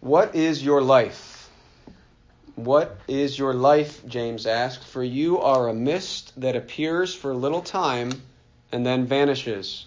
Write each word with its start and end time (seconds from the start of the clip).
What 0.00 0.36
is 0.36 0.62
your 0.64 0.80
life? 0.80 1.50
What 2.54 2.96
is 3.08 3.36
your 3.36 3.52
life? 3.52 4.06
James 4.06 4.46
asked. 4.46 4.84
For 4.84 5.02
you 5.02 5.40
are 5.40 5.68
a 5.68 5.74
mist 5.74 6.40
that 6.40 6.54
appears 6.54 7.12
for 7.12 7.32
a 7.32 7.36
little 7.36 7.62
time 7.62 8.22
and 8.70 8.86
then 8.86 9.06
vanishes. 9.06 9.86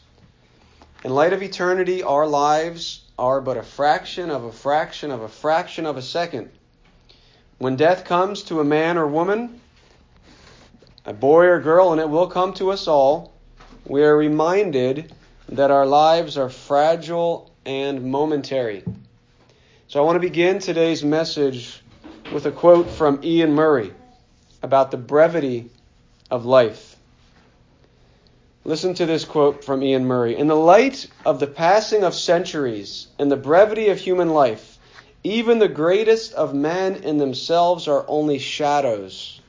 In 1.05 1.15
light 1.15 1.31
of 1.31 1.41
eternity, 1.41 2.03
our 2.03 2.27
lives 2.27 3.01
are 3.17 3.39
but 3.39 3.55
a 3.55 3.63
fraction 3.63 4.29
of 4.29 4.43
a 4.43 4.51
fraction 4.51 5.11
of 5.11 5.21
a 5.21 5.29
fraction 5.29 5.85
of 5.85 5.95
a 5.95 6.01
second. 6.01 6.49
When 7.57 7.77
death 7.77 8.03
comes 8.03 8.43
to 8.43 8.59
a 8.59 8.65
man 8.65 8.97
or 8.97 9.07
woman, 9.07 9.61
a 11.05 11.13
boy 11.13 11.45
or 11.45 11.61
girl, 11.61 11.93
and 11.93 12.01
it 12.01 12.09
will 12.09 12.27
come 12.27 12.53
to 12.55 12.71
us 12.71 12.87
all, 12.87 13.31
we 13.85 14.03
are 14.03 14.17
reminded 14.17 15.13
that 15.47 15.71
our 15.71 15.85
lives 15.85 16.37
are 16.37 16.49
fragile 16.49 17.51
and 17.65 18.11
momentary. 18.11 18.83
So 19.91 19.99
I 19.99 20.05
want 20.05 20.15
to 20.15 20.21
begin 20.21 20.59
today's 20.59 21.03
message 21.03 21.83
with 22.33 22.45
a 22.45 22.51
quote 22.51 22.89
from 22.89 23.19
Iain 23.25 23.51
Murray 23.51 23.93
about 24.63 24.89
the 24.89 24.95
brevity 24.95 25.69
of 26.29 26.45
life. 26.45 26.95
Listen 28.63 28.93
to 28.93 29.05
this 29.05 29.25
quote 29.25 29.65
from 29.65 29.83
Iain 29.83 30.05
Murray. 30.05 30.37
In 30.37 30.47
the 30.47 30.55
light 30.55 31.07
of 31.25 31.41
the 31.41 31.47
passing 31.47 32.05
of 32.05 32.15
centuries 32.15 33.07
and 33.19 33.29
the 33.29 33.35
brevity 33.35 33.89
of 33.89 33.99
human 33.99 34.29
life, 34.29 34.79
even 35.25 35.59
the 35.59 35.67
greatest 35.67 36.31
of 36.35 36.53
men 36.53 36.95
in 37.03 37.17
themselves 37.17 37.89
are 37.89 38.05
only 38.07 38.39
shadows. 38.39 39.41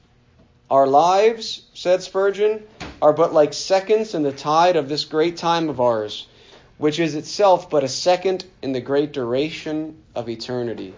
Our 0.69 0.89
lives, 0.89 1.63
said 1.75 2.03
Spurgeon, 2.03 2.65
are 3.01 3.13
but 3.13 3.33
like 3.33 3.53
seconds 3.53 4.13
in 4.13 4.25
the 4.25 4.33
tide 4.33 4.75
of 4.75 4.89
this 4.89 5.05
great 5.05 5.37
time 5.37 5.69
of 5.69 5.81
ours, 5.81 6.27
which 6.83 6.99
is 6.99 7.15
itself 7.15 7.71
but 7.71 7.85
a 7.85 7.89
second 7.89 8.45
in 8.61 8.73
the 8.73 8.81
great 8.81 9.13
duration 9.13 10.03
of 10.17 10.29
eternity. 10.29 10.93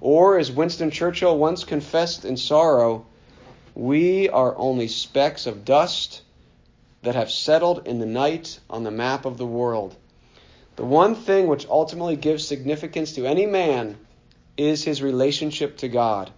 Or, 0.00 0.38
as 0.38 0.50
Winston 0.50 0.90
Churchill 0.90 1.36
once 1.36 1.64
confessed 1.64 2.24
in 2.24 2.38
sorrow, 2.38 3.04
we 3.74 4.30
are 4.30 4.56
only 4.56 4.88
specks 4.88 5.44
of 5.44 5.66
dust 5.66 6.22
that 7.02 7.14
have 7.14 7.30
settled 7.30 7.86
in 7.86 7.98
the 7.98 8.06
night 8.06 8.58
on 8.70 8.84
the 8.84 8.90
map 8.90 9.26
of 9.26 9.36
the 9.36 9.44
world. 9.44 9.94
The 10.76 10.86
one 10.86 11.14
thing 11.14 11.46
which 11.46 11.68
ultimately 11.68 12.16
gives 12.16 12.48
significance 12.48 13.12
to 13.16 13.26
any 13.26 13.44
man 13.44 13.98
is 14.56 14.82
his 14.82 15.02
relationship 15.02 15.76
to 15.76 15.88
God 15.88 16.30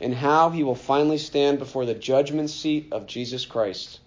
and 0.00 0.14
how 0.14 0.48
he 0.48 0.62
will 0.62 0.74
finally 0.74 1.18
stand 1.18 1.58
before 1.58 1.84
the 1.84 1.92
judgment 1.92 2.48
seat 2.48 2.88
of 2.90 3.06
Jesus 3.06 3.44
Christ. 3.44 4.00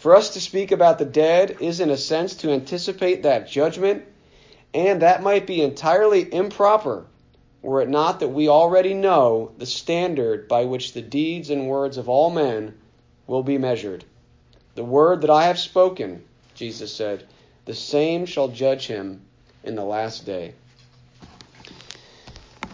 For 0.00 0.16
us 0.16 0.30
to 0.30 0.40
speak 0.40 0.72
about 0.72 0.98
the 0.98 1.04
dead 1.04 1.58
is, 1.60 1.78
in 1.78 1.90
a 1.90 1.96
sense, 1.98 2.34
to 2.36 2.50
anticipate 2.50 3.22
that 3.22 3.46
judgment, 3.46 4.02
and 4.72 5.02
that 5.02 5.22
might 5.22 5.46
be 5.46 5.60
entirely 5.60 6.32
improper 6.32 7.04
were 7.60 7.82
it 7.82 7.88
not 7.90 8.20
that 8.20 8.28
we 8.28 8.48
already 8.48 8.94
know 8.94 9.50
the 9.58 9.66
standard 9.66 10.48
by 10.48 10.64
which 10.64 10.94
the 10.94 11.02
deeds 11.02 11.50
and 11.50 11.68
words 11.68 11.98
of 11.98 12.08
all 12.08 12.30
men 12.30 12.78
will 13.26 13.42
be 13.42 13.58
measured. 13.58 14.02
The 14.74 14.84
word 14.84 15.20
that 15.20 15.28
I 15.28 15.44
have 15.44 15.58
spoken, 15.58 16.24
Jesus 16.54 16.90
said, 16.90 17.26
the 17.66 17.74
same 17.74 18.24
shall 18.24 18.48
judge 18.48 18.86
him 18.86 19.20
in 19.64 19.74
the 19.74 19.84
last 19.84 20.24
day. 20.24 20.54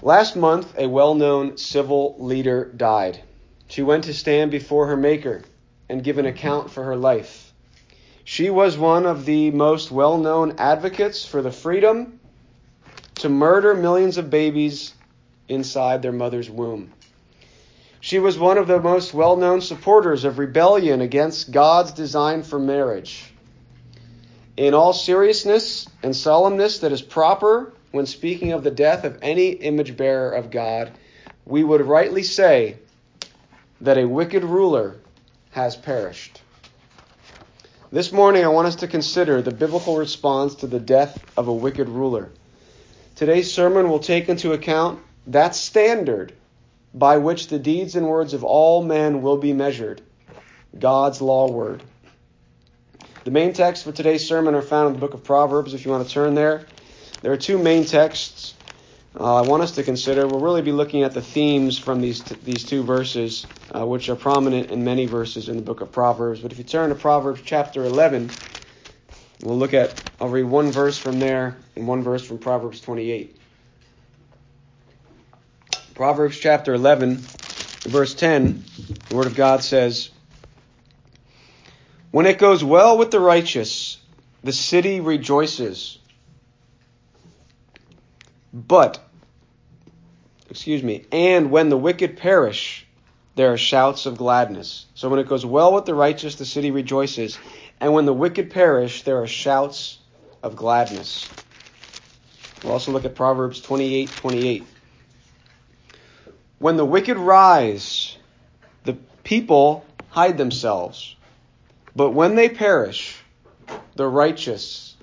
Last 0.00 0.36
month, 0.36 0.78
a 0.78 0.86
well 0.88 1.16
known 1.16 1.56
civil 1.56 2.14
leader 2.20 2.66
died. 2.76 3.18
She 3.66 3.82
went 3.82 4.04
to 4.04 4.14
stand 4.14 4.52
before 4.52 4.86
her 4.86 4.96
Maker 4.96 5.42
and 5.88 6.02
give 6.04 6.18
an 6.18 6.26
account 6.26 6.70
for 6.70 6.84
her 6.84 6.96
life. 6.96 7.52
She 8.24 8.50
was 8.50 8.76
one 8.76 9.06
of 9.06 9.24
the 9.24 9.50
most 9.52 9.90
well 9.90 10.18
known 10.18 10.56
advocates 10.58 11.24
for 11.24 11.42
the 11.42 11.52
freedom 11.52 12.18
to 13.16 13.28
murder 13.28 13.74
millions 13.74 14.18
of 14.18 14.30
babies 14.30 14.92
inside 15.48 16.02
their 16.02 16.12
mother's 16.12 16.50
womb. 16.50 16.92
She 18.00 18.18
was 18.18 18.38
one 18.38 18.58
of 18.58 18.66
the 18.66 18.80
most 18.80 19.14
well 19.14 19.36
known 19.36 19.60
supporters 19.60 20.24
of 20.24 20.38
rebellion 20.38 21.00
against 21.00 21.50
God's 21.50 21.92
design 21.92 22.42
for 22.42 22.58
marriage. 22.58 23.32
In 24.56 24.74
all 24.74 24.92
seriousness 24.92 25.88
and 26.02 26.14
solemnness 26.14 26.80
that 26.80 26.92
is 26.92 27.02
proper 27.02 27.72
when 27.92 28.06
speaking 28.06 28.52
of 28.52 28.64
the 28.64 28.70
death 28.70 29.04
of 29.04 29.18
any 29.22 29.50
image 29.50 29.96
bearer 29.96 30.30
of 30.30 30.50
God, 30.50 30.92
we 31.44 31.62
would 31.62 31.80
rightly 31.80 32.22
say 32.22 32.76
that 33.80 33.98
a 33.98 34.08
wicked 34.08 34.44
ruler 34.44 34.96
has 35.56 35.74
perished. 35.74 36.42
This 37.90 38.12
morning, 38.12 38.44
I 38.44 38.48
want 38.48 38.68
us 38.68 38.76
to 38.76 38.86
consider 38.86 39.40
the 39.40 39.50
biblical 39.50 39.96
response 39.96 40.56
to 40.56 40.66
the 40.66 40.78
death 40.78 41.24
of 41.34 41.48
a 41.48 41.52
wicked 41.52 41.88
ruler. 41.88 42.28
Today's 43.14 43.50
sermon 43.50 43.88
will 43.88 44.00
take 44.00 44.28
into 44.28 44.52
account 44.52 45.00
that 45.28 45.54
standard 45.54 46.34
by 46.92 47.16
which 47.16 47.48
the 47.48 47.58
deeds 47.58 47.96
and 47.96 48.06
words 48.06 48.34
of 48.34 48.44
all 48.44 48.84
men 48.84 49.22
will 49.22 49.38
be 49.38 49.54
measured 49.54 50.02
God's 50.78 51.22
law 51.22 51.50
word. 51.50 51.82
The 53.24 53.30
main 53.30 53.54
texts 53.54 53.82
for 53.82 53.92
today's 53.92 54.28
sermon 54.28 54.54
are 54.54 54.60
found 54.60 54.88
in 54.88 54.92
the 54.92 54.98
book 54.98 55.14
of 55.14 55.24
Proverbs, 55.24 55.72
if 55.72 55.86
you 55.86 55.90
want 55.90 56.06
to 56.06 56.12
turn 56.12 56.34
there. 56.34 56.66
There 57.22 57.32
are 57.32 57.38
two 57.38 57.56
main 57.56 57.86
texts 57.86 58.52
uh, 59.18 59.36
I 59.36 59.42
want 59.42 59.62
us 59.62 59.72
to 59.72 59.82
consider. 59.82 60.28
We'll 60.28 60.40
really 60.40 60.62
be 60.62 60.72
looking 60.72 61.02
at 61.02 61.14
the 61.14 61.22
themes 61.22 61.78
from 61.78 62.00
these, 62.00 62.22
t- 62.22 62.36
these 62.42 62.64
two 62.64 62.82
verses, 62.82 63.46
uh, 63.74 63.86
which 63.86 64.08
are 64.08 64.16
prominent 64.16 64.70
in 64.70 64.84
many 64.84 65.06
verses 65.06 65.48
in 65.48 65.56
the 65.56 65.62
book 65.62 65.80
of 65.80 65.90
Proverbs. 65.90 66.40
But 66.40 66.52
if 66.52 66.58
you 66.58 66.64
turn 66.64 66.90
to 66.90 66.94
Proverbs 66.94 67.40
chapter 67.44 67.84
11, 67.84 68.36
we'll 69.40 69.58
look 69.58 69.72
at, 69.72 69.98
I'll 70.20 70.28
read 70.28 70.44
one 70.44 70.70
verse 70.70 70.98
from 70.98 71.18
there 71.18 71.56
and 71.74 71.88
one 71.88 72.02
verse 72.02 72.24
from 72.24 72.38
Proverbs 72.38 72.80
28. 72.80 73.40
Proverbs 75.94 76.38
chapter 76.38 76.74
11, 76.74 77.22
verse 77.86 78.14
10, 78.14 78.64
the 79.08 79.14
Word 79.14 79.26
of 79.28 79.34
God 79.34 79.62
says, 79.62 80.10
When 82.10 82.26
it 82.26 82.36
goes 82.36 82.62
well 82.62 82.98
with 82.98 83.10
the 83.10 83.20
righteous, 83.20 83.96
the 84.44 84.52
city 84.52 85.00
rejoices. 85.00 85.98
But, 88.52 89.05
excuse 90.50 90.82
me, 90.82 91.04
and 91.12 91.50
when 91.50 91.68
the 91.68 91.76
wicked 91.76 92.16
perish, 92.16 92.86
there 93.34 93.52
are 93.52 93.58
shouts 93.58 94.06
of 94.06 94.16
gladness. 94.16 94.86
So 94.94 95.08
when 95.08 95.18
it 95.18 95.28
goes 95.28 95.44
well 95.44 95.74
with 95.74 95.84
the 95.84 95.94
righteous, 95.94 96.36
the 96.36 96.46
city 96.46 96.70
rejoices. 96.70 97.38
And 97.80 97.92
when 97.92 98.06
the 98.06 98.14
wicked 98.14 98.50
perish, 98.50 99.02
there 99.02 99.20
are 99.22 99.26
shouts 99.26 99.98
of 100.42 100.56
gladness. 100.56 101.28
We'll 102.62 102.72
also 102.72 102.92
look 102.92 103.04
at 103.04 103.14
Proverbs 103.14 103.60
28 103.60 104.08
28. 104.08 104.64
When 106.58 106.76
the 106.76 106.84
wicked 106.84 107.18
rise, 107.18 108.16
the 108.84 108.94
people 109.22 109.84
hide 110.08 110.38
themselves. 110.38 111.14
But 111.94 112.10
when 112.10 112.34
they 112.34 112.48
perish, 112.48 113.22
the 113.94 114.06
righteous 114.08 114.96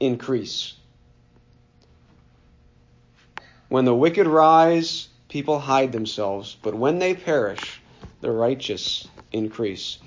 increase. 0.00 0.74
When 3.68 3.84
the 3.84 3.94
wicked 3.94 4.26
rise, 4.26 5.08
people 5.28 5.58
hide 5.58 5.92
themselves. 5.92 6.56
But 6.62 6.74
when 6.74 6.98
they 6.98 7.14
perish, 7.14 7.80
the 8.20 8.30
righteous 8.30 9.08
increase. 9.32 9.98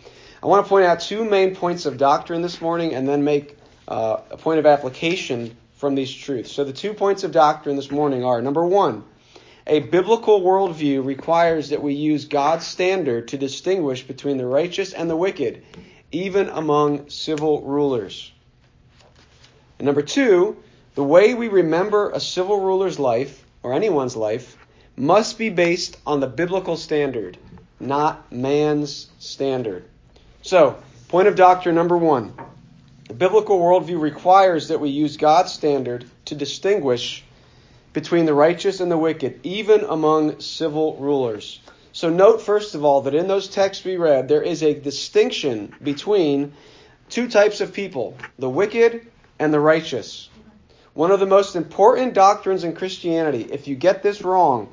I 0.41 0.47
want 0.47 0.65
to 0.65 0.69
point 0.69 0.85
out 0.85 1.01
two 1.01 1.25
main 1.25 1.55
points 1.55 1.85
of 1.85 1.97
doctrine 1.97 2.41
this 2.41 2.61
morning 2.61 2.93
and 2.93 3.07
then 3.07 3.23
make 3.23 3.57
uh, 3.87 4.17
a 4.31 4.37
point 4.37 4.59
of 4.59 4.65
application 4.65 5.55
from 5.75 5.95
these 5.95 6.13
truths. 6.13 6.51
So, 6.51 6.63
the 6.63 6.73
two 6.73 6.93
points 6.93 7.23
of 7.23 7.31
doctrine 7.31 7.75
this 7.75 7.91
morning 7.91 8.23
are 8.23 8.41
number 8.41 8.65
one, 8.65 9.03
a 9.65 9.79
biblical 9.79 10.41
worldview 10.41 11.05
requires 11.05 11.69
that 11.69 11.81
we 11.81 11.93
use 11.93 12.25
God's 12.25 12.65
standard 12.65 13.29
to 13.29 13.37
distinguish 13.37 14.03
between 14.03 14.37
the 14.37 14.45
righteous 14.45 14.93
and 14.93 15.09
the 15.09 15.15
wicked, 15.15 15.63
even 16.11 16.49
among 16.49 17.09
civil 17.09 17.61
rulers. 17.63 18.31
And 19.77 19.85
number 19.85 20.01
two, 20.01 20.57
the 20.95 21.03
way 21.03 21.33
we 21.33 21.49
remember 21.49 22.11
a 22.11 22.19
civil 22.19 22.61
ruler's 22.61 22.97
life, 22.97 23.45
or 23.67 23.73
anyone's 23.73 24.15
life, 24.15 24.57
must 24.95 25.37
be 25.37 25.49
based 25.49 25.97
on 26.07 26.21
the 26.21 26.27
biblical 26.27 26.77
standard, 26.77 27.37
not 27.81 28.31
man's 28.31 29.07
standard. 29.19 29.83
So, 30.41 30.77
point 31.09 31.27
of 31.27 31.35
doctrine 31.35 31.75
number 31.75 31.97
one 31.97 32.33
the 33.09 33.13
biblical 33.13 33.59
worldview 33.59 33.99
requires 33.99 34.69
that 34.69 34.79
we 34.79 34.89
use 34.89 35.17
God's 35.17 35.51
standard 35.51 36.05
to 36.25 36.35
distinguish 36.35 37.25
between 37.91 38.25
the 38.25 38.33
righteous 38.33 38.79
and 38.79 38.89
the 38.89 38.97
wicked, 38.97 39.41
even 39.43 39.81
among 39.83 40.39
civil 40.39 40.95
rulers. 40.95 41.59
So 41.91 42.09
note, 42.09 42.41
first 42.41 42.73
of 42.73 42.85
all, 42.85 43.01
that 43.01 43.15
in 43.15 43.27
those 43.27 43.49
texts 43.49 43.83
we 43.83 43.97
read, 43.97 44.29
there 44.29 44.43
is 44.43 44.63
a 44.63 44.73
distinction 44.73 45.73
between 45.83 46.53
two 47.09 47.27
types 47.27 47.59
of 47.59 47.73
people 47.73 48.17
the 48.39 48.49
wicked 48.49 49.07
and 49.39 49.53
the 49.53 49.59
righteous. 49.59 50.29
One 50.97 51.11
of 51.11 51.19
the 51.19 51.27
most 51.27 51.55
important 51.55 52.15
doctrines 52.15 52.63
in 52.63 52.73
Christianity, 52.73 53.47
if 53.51 53.67
you 53.67 53.75
get 53.75 54.01
this 54.01 54.23
wrong, 54.23 54.67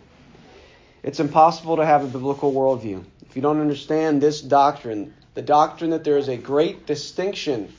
it's 1.02 1.20
impossible 1.20 1.76
to 1.76 1.84
have 1.84 2.02
a 2.02 2.06
biblical 2.06 2.50
worldview. 2.50 3.04
If 3.28 3.36
you 3.36 3.42
don't 3.42 3.60
understand 3.60 4.22
this 4.22 4.40
doctrine, 4.40 5.12
the 5.34 5.42
doctrine 5.42 5.90
that 5.90 6.02
there 6.02 6.16
is 6.16 6.28
a 6.28 6.38
great 6.38 6.86
distinction 6.86 7.70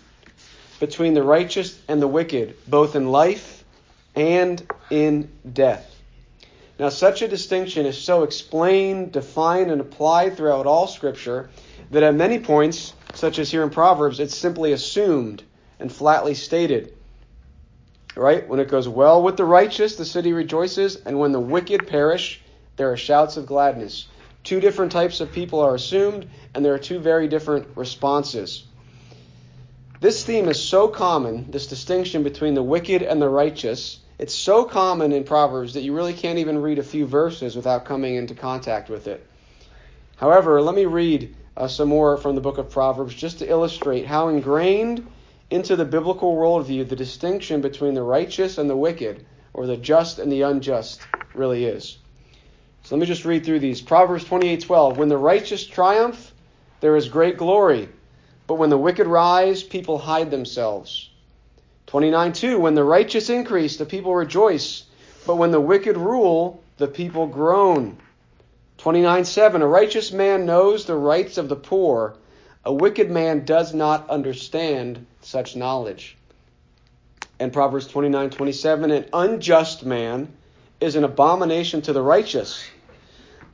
between 0.80 1.16
the 1.16 1.24
righteous 1.24 1.82
and 1.88 2.00
the 2.00 2.08
wicked, 2.08 2.56
both 2.68 2.96
in 2.96 3.12
life 3.12 3.64
and 4.16 4.62
in 4.92 5.32
death. 5.52 5.96
Now, 6.78 6.90
such 6.90 7.24
a 7.24 7.28
distinction 7.28 7.88
is 7.88 7.98
so 7.98 8.22
explained, 8.22 9.12
defined, 9.12 9.72
and 9.72 9.82
applied 9.82 10.38
throughout 10.38 10.68
all 10.68 10.86
Scripture 10.86 11.50
that 11.90 12.04
at 12.04 12.14
many 12.14 12.38
points, 12.38 12.94
such 13.16 13.40
as 13.40 13.50
here 13.50 13.64
in 13.64 13.72
Proverbs, 13.72 14.20
it's 14.20 14.38
simply 14.38 14.72
assumed 14.72 15.42
and 15.80 15.92
flatly 15.92 16.36
stated. 16.36 16.94
Right? 18.16 18.48
When 18.48 18.60
it 18.60 18.70
goes 18.70 18.88
well 18.88 19.22
with 19.22 19.38
the 19.38 19.46
righteous, 19.46 19.96
the 19.96 20.06
city 20.06 20.32
rejoices, 20.32 20.96
and 20.96 21.20
when 21.20 21.34
the 21.34 21.40
wicked 21.40 21.88
perish, 21.88 22.42
there 22.78 22.92
are 22.92 22.98
shouts 22.98 23.38
of 23.38 23.46
gladness. 23.46 24.08
Two 24.44 24.60
different 24.60 24.92
types 24.92 25.22
of 25.22 25.32
people 25.32 25.60
are 25.60 25.76
assumed, 25.76 26.28
and 26.54 26.64
there 26.64 26.74
are 26.74 26.80
two 26.80 27.00
very 27.00 27.28
different 27.28 27.68
responses. 27.76 28.64
This 30.00 30.24
theme 30.24 30.48
is 30.50 30.62
so 30.62 30.88
common, 30.88 31.50
this 31.50 31.68
distinction 31.68 32.24
between 32.24 32.54
the 32.54 32.64
wicked 32.64 33.02
and 33.02 33.22
the 33.22 33.28
righteous. 33.28 34.00
It's 34.20 34.36
so 34.36 34.64
common 34.64 35.12
in 35.12 35.24
Proverbs 35.24 35.74
that 35.74 35.82
you 35.82 35.96
really 35.96 36.14
can't 36.14 36.38
even 36.38 36.62
read 36.62 36.80
a 36.80 36.84
few 36.84 37.06
verses 37.06 37.56
without 37.56 37.86
coming 37.86 38.16
into 38.16 38.36
contact 38.36 38.90
with 38.90 39.08
it. 39.08 39.26
However, 40.18 40.62
let 40.62 40.76
me 40.76 40.86
read 40.86 41.36
uh, 41.58 41.68
some 41.68 41.90
more 41.90 42.18
from 42.18 42.36
the 42.36 42.42
book 42.42 42.58
of 42.58 42.70
Proverbs 42.70 43.14
just 43.14 43.40
to 43.40 43.50
illustrate 43.50 44.06
how 44.06 44.28
ingrained 44.28 45.06
into 45.50 45.76
the 45.76 45.86
biblical 45.86 46.36
worldview 46.36 46.88
the 46.88 46.96
distinction 46.96 47.62
between 47.62 47.94
the 47.94 48.04
righteous 48.04 48.58
and 48.58 48.70
the 48.70 48.76
wicked, 48.76 49.26
or 49.54 49.66
the 49.66 49.78
just 49.78 50.20
and 50.20 50.32
the 50.32 50.42
unjust, 50.42 51.02
really 51.34 51.66
is. 51.66 51.98
So 52.84 52.96
let 52.96 53.02
me 53.02 53.08
just 53.08 53.26
read 53.26 53.46
through 53.46 53.60
these. 53.60 53.82
Proverbs 53.82 54.26
28:12. 54.26 54.98
When 54.98 55.10
the 55.10 55.18
righteous 55.18 55.66
triumph, 55.66 56.34
there 56.82 56.96
is 56.96 57.10
great 57.10 57.38
glory, 57.38 57.90
but 58.48 58.56
when 58.56 58.70
the 58.70 58.78
wicked 58.78 59.08
rise, 59.08 59.64
people 59.64 59.98
hide 59.98 60.30
themselves. 60.30 61.10
29:2. 61.88 62.60
When 62.60 62.76
the 62.76 62.84
righteous 62.84 63.30
increase, 63.30 63.78
the 63.78 63.86
people 63.86 64.14
rejoice, 64.14 64.84
but 65.26 65.38
when 65.38 65.52
the 65.52 65.62
wicked 65.62 65.98
rule, 65.98 66.64
the 66.78 66.88
people 66.88 67.28
groan. 67.28 67.98
29:7. 68.78 69.62
A 69.62 69.68
righteous 69.68 70.12
man 70.12 70.46
knows 70.46 70.86
the 70.86 70.96
rights 70.96 71.38
of 71.38 71.50
the 71.50 71.56
poor. 71.56 72.16
A 72.66 72.74
wicked 72.74 73.12
man 73.12 73.46
does 73.46 73.74
not 73.74 74.10
understand 74.10 75.06
such 75.22 75.56
knowledge. 75.56 76.18
And 77.40 77.54
Proverbs 77.54 77.88
29:27. 77.88 78.92
An 78.92 79.06
unjust 79.14 79.86
man 79.86 80.34
is 80.80 80.96
an 80.96 81.04
abomination 81.04 81.82
to 81.84 81.94
the 81.94 82.02
righteous 82.02 82.66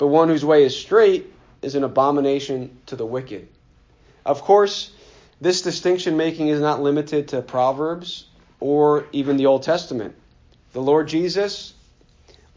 but 0.02 0.08
one 0.08 0.30
whose 0.30 0.44
way 0.44 0.64
is 0.64 0.76
straight 0.76 1.32
is 1.62 1.76
an 1.76 1.84
abomination 1.84 2.76
to 2.88 2.96
the 2.96 3.06
wicked. 3.06 3.48
Of 4.26 4.42
course, 4.42 4.90
this 5.40 5.62
distinction 5.62 6.18
making 6.18 6.48
is 6.48 6.60
not 6.60 6.82
limited 6.82 7.28
to 7.28 7.44
Proverbs 7.44 8.26
or 8.60 9.06
even 9.12 9.38
the 9.38 9.46
Old 9.46 9.62
Testament. 9.62 10.16
The 10.74 10.82
Lord 10.82 11.08
Jesus, 11.08 11.76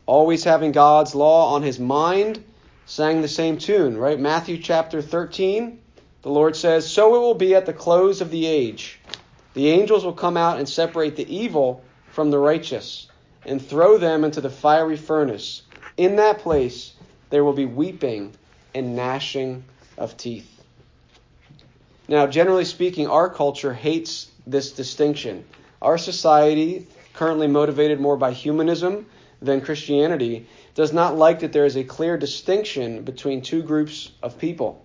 always 0.06 0.42
having 0.42 0.72
God's 0.72 1.14
law 1.14 1.54
on 1.54 1.62
his 1.62 1.78
mind, 1.78 2.42
sang 2.86 3.20
the 3.20 3.28
same 3.28 3.58
tune, 3.58 3.98
right? 3.98 4.18
Matthew 4.18 4.56
chapter 4.56 5.02
13, 5.02 5.80
the 6.24 6.30
Lord 6.30 6.56
says, 6.56 6.90
So 6.90 7.14
it 7.16 7.18
will 7.18 7.34
be 7.34 7.54
at 7.54 7.66
the 7.66 7.74
close 7.74 8.22
of 8.22 8.30
the 8.30 8.46
age. 8.46 8.98
The 9.52 9.68
angels 9.68 10.06
will 10.06 10.14
come 10.14 10.38
out 10.38 10.58
and 10.58 10.66
separate 10.66 11.16
the 11.16 11.32
evil 11.32 11.84
from 12.12 12.30
the 12.30 12.38
righteous 12.38 13.08
and 13.44 13.60
throw 13.60 13.98
them 13.98 14.24
into 14.24 14.40
the 14.40 14.48
fiery 14.48 14.96
furnace. 14.96 15.60
In 15.98 16.16
that 16.16 16.38
place, 16.38 16.94
there 17.28 17.44
will 17.44 17.52
be 17.52 17.66
weeping 17.66 18.32
and 18.74 18.96
gnashing 18.96 19.64
of 19.98 20.16
teeth. 20.16 20.50
Now, 22.08 22.26
generally 22.26 22.64
speaking, 22.64 23.06
our 23.06 23.28
culture 23.28 23.74
hates 23.74 24.30
this 24.46 24.72
distinction. 24.72 25.44
Our 25.82 25.98
society, 25.98 26.86
currently 27.12 27.48
motivated 27.48 28.00
more 28.00 28.16
by 28.16 28.32
humanism 28.32 29.04
than 29.42 29.60
Christianity, 29.60 30.46
does 30.74 30.94
not 30.94 31.18
like 31.18 31.40
that 31.40 31.52
there 31.52 31.66
is 31.66 31.76
a 31.76 31.84
clear 31.84 32.16
distinction 32.16 33.02
between 33.02 33.42
two 33.42 33.62
groups 33.62 34.10
of 34.22 34.38
people. 34.38 34.83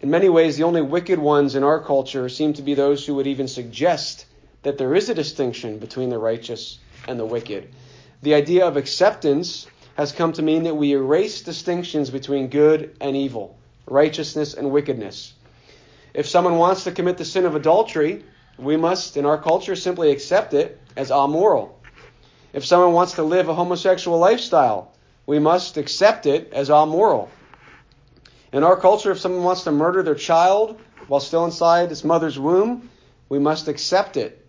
In 0.00 0.10
many 0.10 0.28
ways, 0.28 0.56
the 0.56 0.62
only 0.62 0.82
wicked 0.82 1.18
ones 1.18 1.56
in 1.56 1.64
our 1.64 1.80
culture 1.80 2.28
seem 2.28 2.52
to 2.52 2.62
be 2.62 2.74
those 2.74 3.04
who 3.04 3.16
would 3.16 3.26
even 3.26 3.48
suggest 3.48 4.26
that 4.62 4.78
there 4.78 4.94
is 4.94 5.08
a 5.08 5.14
distinction 5.14 5.78
between 5.78 6.08
the 6.08 6.18
righteous 6.18 6.78
and 7.08 7.18
the 7.18 7.26
wicked. 7.26 7.68
The 8.22 8.34
idea 8.34 8.66
of 8.66 8.76
acceptance 8.76 9.66
has 9.96 10.12
come 10.12 10.32
to 10.34 10.42
mean 10.42 10.62
that 10.64 10.76
we 10.76 10.92
erase 10.92 11.42
distinctions 11.42 12.10
between 12.10 12.46
good 12.46 12.96
and 13.00 13.16
evil, 13.16 13.56
righteousness 13.88 14.54
and 14.54 14.70
wickedness. 14.70 15.32
If 16.14 16.28
someone 16.28 16.58
wants 16.58 16.84
to 16.84 16.92
commit 16.92 17.18
the 17.18 17.24
sin 17.24 17.44
of 17.44 17.56
adultery, 17.56 18.24
we 18.56 18.76
must, 18.76 19.16
in 19.16 19.26
our 19.26 19.38
culture, 19.38 19.74
simply 19.74 20.12
accept 20.12 20.54
it 20.54 20.80
as 20.96 21.10
amoral. 21.10 21.76
If 22.52 22.64
someone 22.64 22.92
wants 22.92 23.14
to 23.14 23.24
live 23.24 23.48
a 23.48 23.54
homosexual 23.54 24.18
lifestyle, 24.18 24.92
we 25.26 25.40
must 25.40 25.76
accept 25.76 26.26
it 26.26 26.52
as 26.52 26.70
amoral. 26.70 27.28
In 28.50 28.64
our 28.64 28.76
culture, 28.76 29.10
if 29.10 29.20
someone 29.20 29.44
wants 29.44 29.64
to 29.64 29.70
murder 29.70 30.02
their 30.02 30.14
child 30.14 30.80
while 31.06 31.20
still 31.20 31.44
inside 31.44 31.92
its 31.92 32.02
mother's 32.02 32.38
womb, 32.38 32.88
we 33.28 33.38
must 33.38 33.68
accept 33.68 34.16
it 34.16 34.46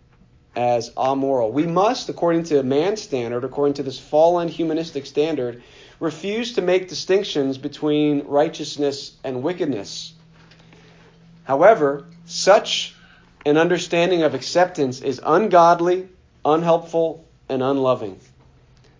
as 0.56 0.92
amoral. 0.98 1.52
We 1.52 1.66
must, 1.66 2.08
according 2.08 2.44
to 2.46 2.64
man's 2.64 3.02
standard, 3.02 3.44
according 3.44 3.74
to 3.76 3.84
this 3.84 4.00
fallen 4.00 4.48
humanistic 4.48 5.06
standard, 5.06 5.62
refuse 6.00 6.54
to 6.54 6.62
make 6.62 6.88
distinctions 6.88 7.58
between 7.58 8.26
righteousness 8.26 9.18
and 9.24 9.44
wickedness. 9.44 10.14
However, 11.44 12.06
such 12.26 12.96
an 13.46 13.58
understanding 13.58 14.24
of 14.24 14.34
acceptance 14.34 15.02
is 15.02 15.20
ungodly, 15.26 16.08
unhelpful, 16.46 17.26
and 17.50 17.62
unloving. 17.62 18.20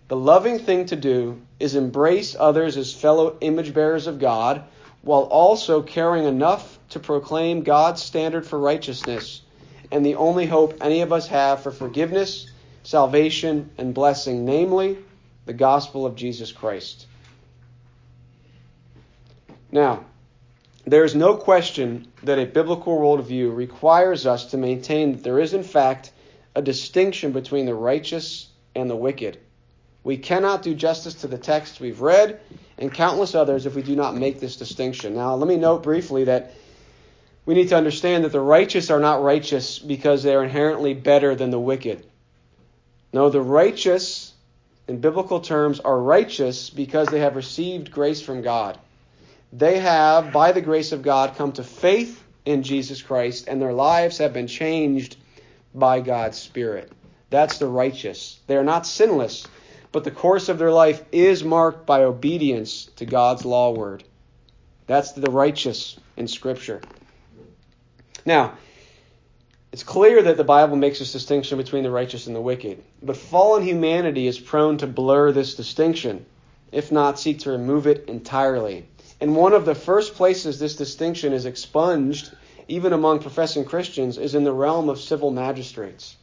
The 0.08 0.16
loving 0.16 0.58
thing 0.58 0.86
to 0.86 0.96
do 0.96 1.40
is 1.58 1.74
embrace 1.74 2.36
others 2.38 2.76
as 2.76 2.92
fellow 2.92 3.38
image 3.40 3.72
bearers 3.72 4.06
of 4.06 4.18
God 4.18 4.64
while 5.02 5.22
also 5.22 5.82
caring 5.82 6.24
enough 6.24 6.78
to 6.90 7.00
proclaim 7.00 7.62
God's 7.62 8.02
standard 8.02 8.46
for 8.46 8.58
righteousness 8.58 9.42
and 9.90 10.04
the 10.04 10.16
only 10.16 10.46
hope 10.46 10.78
any 10.80 11.00
of 11.00 11.12
us 11.12 11.26
have 11.28 11.62
for 11.62 11.70
forgiveness, 11.70 12.50
salvation, 12.82 13.70
and 13.78 13.94
blessing, 13.94 14.44
namely 14.44 14.98
the 15.46 15.52
gospel 15.52 16.06
of 16.06 16.14
Jesus 16.14 16.52
Christ. 16.52 17.06
Now, 19.72 20.04
there 20.86 21.04
is 21.04 21.14
no 21.14 21.36
question 21.36 22.08
that 22.22 22.38
a 22.38 22.46
biblical 22.46 22.98
worldview 22.98 23.54
requires 23.54 24.26
us 24.26 24.46
to 24.46 24.56
maintain 24.56 25.12
that 25.12 25.22
there 25.22 25.38
is, 25.38 25.54
in 25.54 25.62
fact, 25.62 26.12
a 26.54 26.62
distinction 26.62 27.32
between 27.32 27.66
the 27.66 27.74
righteous 27.74 28.48
and 28.74 28.90
the 28.90 28.96
wicked. 28.96 29.38
We 30.02 30.16
cannot 30.16 30.62
do 30.62 30.74
justice 30.74 31.14
to 31.14 31.26
the 31.26 31.38
text 31.38 31.80
we've 31.80 32.00
read 32.00 32.40
and 32.78 32.92
countless 32.92 33.34
others 33.34 33.66
if 33.66 33.74
we 33.74 33.82
do 33.82 33.94
not 33.94 34.16
make 34.16 34.40
this 34.40 34.56
distinction. 34.56 35.14
Now, 35.14 35.34
let 35.34 35.46
me 35.46 35.56
note 35.56 35.82
briefly 35.82 36.24
that 36.24 36.54
we 37.44 37.54
need 37.54 37.68
to 37.68 37.76
understand 37.76 38.24
that 38.24 38.32
the 38.32 38.40
righteous 38.40 38.90
are 38.90 39.00
not 39.00 39.22
righteous 39.22 39.78
because 39.78 40.22
they 40.22 40.34
are 40.34 40.44
inherently 40.44 40.94
better 40.94 41.34
than 41.34 41.50
the 41.50 41.58
wicked. 41.58 42.06
No, 43.12 43.28
the 43.28 43.40
righteous, 43.40 44.32
in 44.88 45.00
biblical 45.00 45.40
terms, 45.40 45.80
are 45.80 45.98
righteous 45.98 46.70
because 46.70 47.08
they 47.08 47.20
have 47.20 47.36
received 47.36 47.90
grace 47.90 48.22
from 48.22 48.42
God. 48.42 48.78
They 49.52 49.80
have, 49.80 50.32
by 50.32 50.52
the 50.52 50.60
grace 50.60 50.92
of 50.92 51.02
God, 51.02 51.34
come 51.36 51.52
to 51.52 51.64
faith 51.64 52.22
in 52.44 52.62
Jesus 52.62 53.02
Christ, 53.02 53.48
and 53.48 53.60
their 53.60 53.72
lives 53.72 54.18
have 54.18 54.32
been 54.32 54.46
changed 54.46 55.16
by 55.74 56.00
God's 56.00 56.38
Spirit. 56.38 56.90
That's 57.30 57.58
the 57.58 57.66
righteous. 57.66 58.38
They 58.46 58.56
are 58.56 58.64
not 58.64 58.86
sinless, 58.86 59.46
but 59.92 60.04
the 60.04 60.10
course 60.10 60.48
of 60.48 60.58
their 60.58 60.72
life 60.72 61.02
is 61.12 61.42
marked 61.42 61.86
by 61.86 62.02
obedience 62.02 62.86
to 62.96 63.06
God's 63.06 63.44
law 63.44 63.72
word. 63.72 64.04
That's 64.86 65.12
the 65.12 65.30
righteous 65.30 65.98
in 66.16 66.28
Scripture. 66.28 66.80
Now, 68.24 68.54
it's 69.72 69.82
clear 69.84 70.22
that 70.22 70.36
the 70.36 70.44
Bible 70.44 70.76
makes 70.76 70.98
this 70.98 71.12
distinction 71.12 71.58
between 71.58 71.84
the 71.84 71.90
righteous 71.90 72.26
and 72.26 72.34
the 72.34 72.40
wicked, 72.40 72.82
but 73.02 73.16
fallen 73.16 73.62
humanity 73.62 74.26
is 74.26 74.38
prone 74.38 74.78
to 74.78 74.86
blur 74.86 75.30
this 75.30 75.54
distinction, 75.54 76.26
if 76.72 76.90
not 76.90 77.20
seek 77.20 77.40
to 77.40 77.52
remove 77.52 77.86
it 77.86 78.08
entirely. 78.08 78.86
And 79.20 79.36
one 79.36 79.52
of 79.52 79.64
the 79.64 79.74
first 79.74 80.14
places 80.14 80.58
this 80.58 80.76
distinction 80.76 81.32
is 81.32 81.46
expunged, 81.46 82.32
even 82.66 82.92
among 82.92 83.20
professing 83.20 83.64
Christians, 83.64 84.18
is 84.18 84.34
in 84.34 84.44
the 84.44 84.52
realm 84.52 84.88
of 84.88 85.00
civil 85.00 85.30
magistrates. 85.30 86.16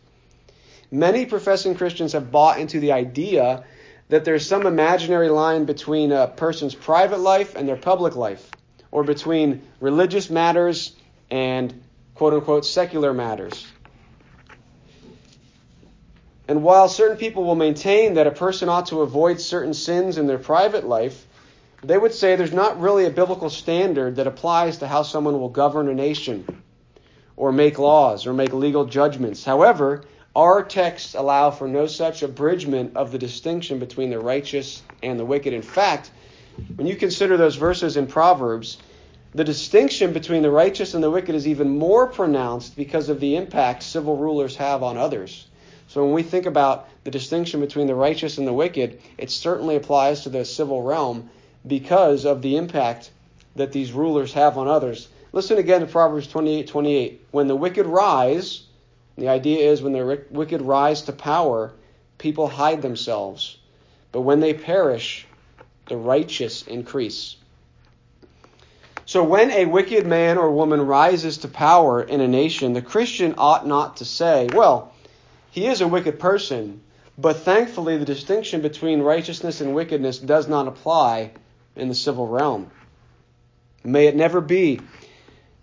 Many 0.91 1.25
professing 1.25 1.75
Christians 1.75 2.13
have 2.13 2.31
bought 2.31 2.59
into 2.59 2.79
the 2.79 2.93
idea 2.93 3.65
that 4.09 4.23
there's 4.23 4.45
some 4.45 4.65
imaginary 4.65 5.29
line 5.29 5.65
between 5.65 6.11
a 6.13 6.27
person's 6.27 6.73
private 6.73 7.19
life 7.19 7.55
and 7.55 7.67
their 7.67 7.75
public 7.75 8.15
life, 8.15 8.49
or 8.89 9.03
between 9.03 9.61
religious 9.81 10.29
matters 10.29 10.95
and 11.29 11.83
quote 12.15 12.33
unquote 12.33 12.65
secular 12.65 13.13
matters. 13.13 13.67
And 16.47 16.63
while 16.63 16.87
certain 16.87 17.17
people 17.17 17.43
will 17.43 17.55
maintain 17.55 18.13
that 18.13 18.27
a 18.27 18.31
person 18.31 18.69
ought 18.69 18.85
to 18.87 19.01
avoid 19.01 19.41
certain 19.41 19.73
sins 19.73 20.17
in 20.17 20.27
their 20.27 20.37
private 20.37 20.87
life, 20.87 21.25
they 21.83 21.97
would 21.97 22.13
say 22.13 22.37
there's 22.37 22.53
not 22.53 22.79
really 22.79 23.05
a 23.05 23.09
biblical 23.09 23.49
standard 23.49 24.15
that 24.15 24.27
applies 24.27 24.77
to 24.77 24.87
how 24.87 25.03
someone 25.03 25.39
will 25.39 25.49
govern 25.49 25.89
a 25.89 25.93
nation 25.93 26.63
or 27.35 27.51
make 27.51 27.77
laws 27.77 28.25
or 28.25 28.33
make 28.33 28.53
legal 28.53 28.85
judgments. 28.85 29.43
However, 29.43 30.03
Our 30.37 30.61
texts 30.61 31.15
allow 31.15 31.49
for 31.49 31.67
no 31.67 31.87
such 31.87 32.21
abridgment 32.21 32.95
of 32.95 33.11
the 33.11 33.17
distinction 33.17 33.79
between 33.79 34.11
the 34.11 34.19
righteous 34.19 34.83
and 35.01 35.19
the 35.19 35.25
wicked. 35.25 35.51
In 35.51 35.63
fact, 35.63 36.11
when 36.75 36.85
you 36.85 36.95
consider 36.95 37.37
those 37.37 37.55
verses 37.55 37.97
in 37.97 38.05
Proverbs, 38.05 38.77
the 39.33 39.43
distinction 39.43 40.13
between 40.13 40.43
the 40.43 40.51
righteous 40.51 40.93
and 40.93 41.03
the 41.03 41.09
wicked 41.09 41.33
is 41.33 41.47
even 41.47 41.79
more 41.79 42.05
pronounced 42.05 42.75
because 42.75 43.09
of 43.09 43.19
the 43.19 43.35
impact 43.35 43.81
civil 43.81 44.15
rulers 44.15 44.55
have 44.57 44.83
on 44.83 44.95
others. 44.95 45.47
So 45.87 46.03
when 46.03 46.13
we 46.13 46.21
think 46.21 46.45
about 46.45 46.87
the 47.03 47.09
distinction 47.09 47.59
between 47.59 47.87
the 47.87 47.95
righteous 47.95 48.37
and 48.37 48.45
the 48.45 48.53
wicked, 48.53 49.01
it 49.17 49.31
certainly 49.31 49.75
applies 49.75 50.21
to 50.21 50.29
the 50.29 50.45
civil 50.45 50.83
realm 50.83 51.31
because 51.65 52.25
of 52.25 52.43
the 52.43 52.57
impact 52.57 53.09
that 53.55 53.71
these 53.71 53.91
rulers 53.91 54.33
have 54.33 54.59
on 54.59 54.67
others. 54.67 55.07
Listen 55.31 55.57
again 55.57 55.81
to 55.81 55.87
Proverbs 55.87 56.27
28 56.27 56.67
28. 56.67 57.25
When 57.31 57.47
the 57.47 57.55
wicked 57.55 57.87
rise, 57.87 58.66
the 59.17 59.29
idea 59.29 59.71
is 59.71 59.81
when 59.81 59.93
the 59.93 60.23
wicked 60.29 60.61
rise 60.61 61.01
to 61.03 61.11
power, 61.11 61.73
people 62.17 62.47
hide 62.47 62.81
themselves. 62.81 63.57
But 64.11 64.21
when 64.21 64.39
they 64.39 64.53
perish, 64.53 65.25
the 65.87 65.97
righteous 65.97 66.63
increase. 66.63 67.35
So 69.05 69.23
when 69.23 69.51
a 69.51 69.65
wicked 69.65 70.05
man 70.05 70.37
or 70.37 70.51
woman 70.51 70.81
rises 70.81 71.37
to 71.39 71.47
power 71.47 72.01
in 72.01 72.19
a 72.19 72.27
nation, 72.27 72.73
the 72.73 72.81
Christian 72.81 73.35
ought 73.37 73.65
not 73.65 73.97
to 73.97 74.05
say, 74.05 74.49
well, 74.53 74.93
he 75.49 75.65
is 75.65 75.81
a 75.81 75.87
wicked 75.87 76.19
person, 76.19 76.81
but 77.17 77.37
thankfully 77.37 77.97
the 77.97 78.05
distinction 78.05 78.61
between 78.61 79.01
righteousness 79.01 79.61
and 79.61 79.73
wickedness 79.73 80.19
does 80.19 80.47
not 80.47 80.67
apply 80.67 81.31
in 81.75 81.87
the 81.87 81.95
civil 81.95 82.27
realm. 82.27 82.69
May 83.83 84.07
it 84.07 84.15
never 84.15 84.41
be 84.41 84.81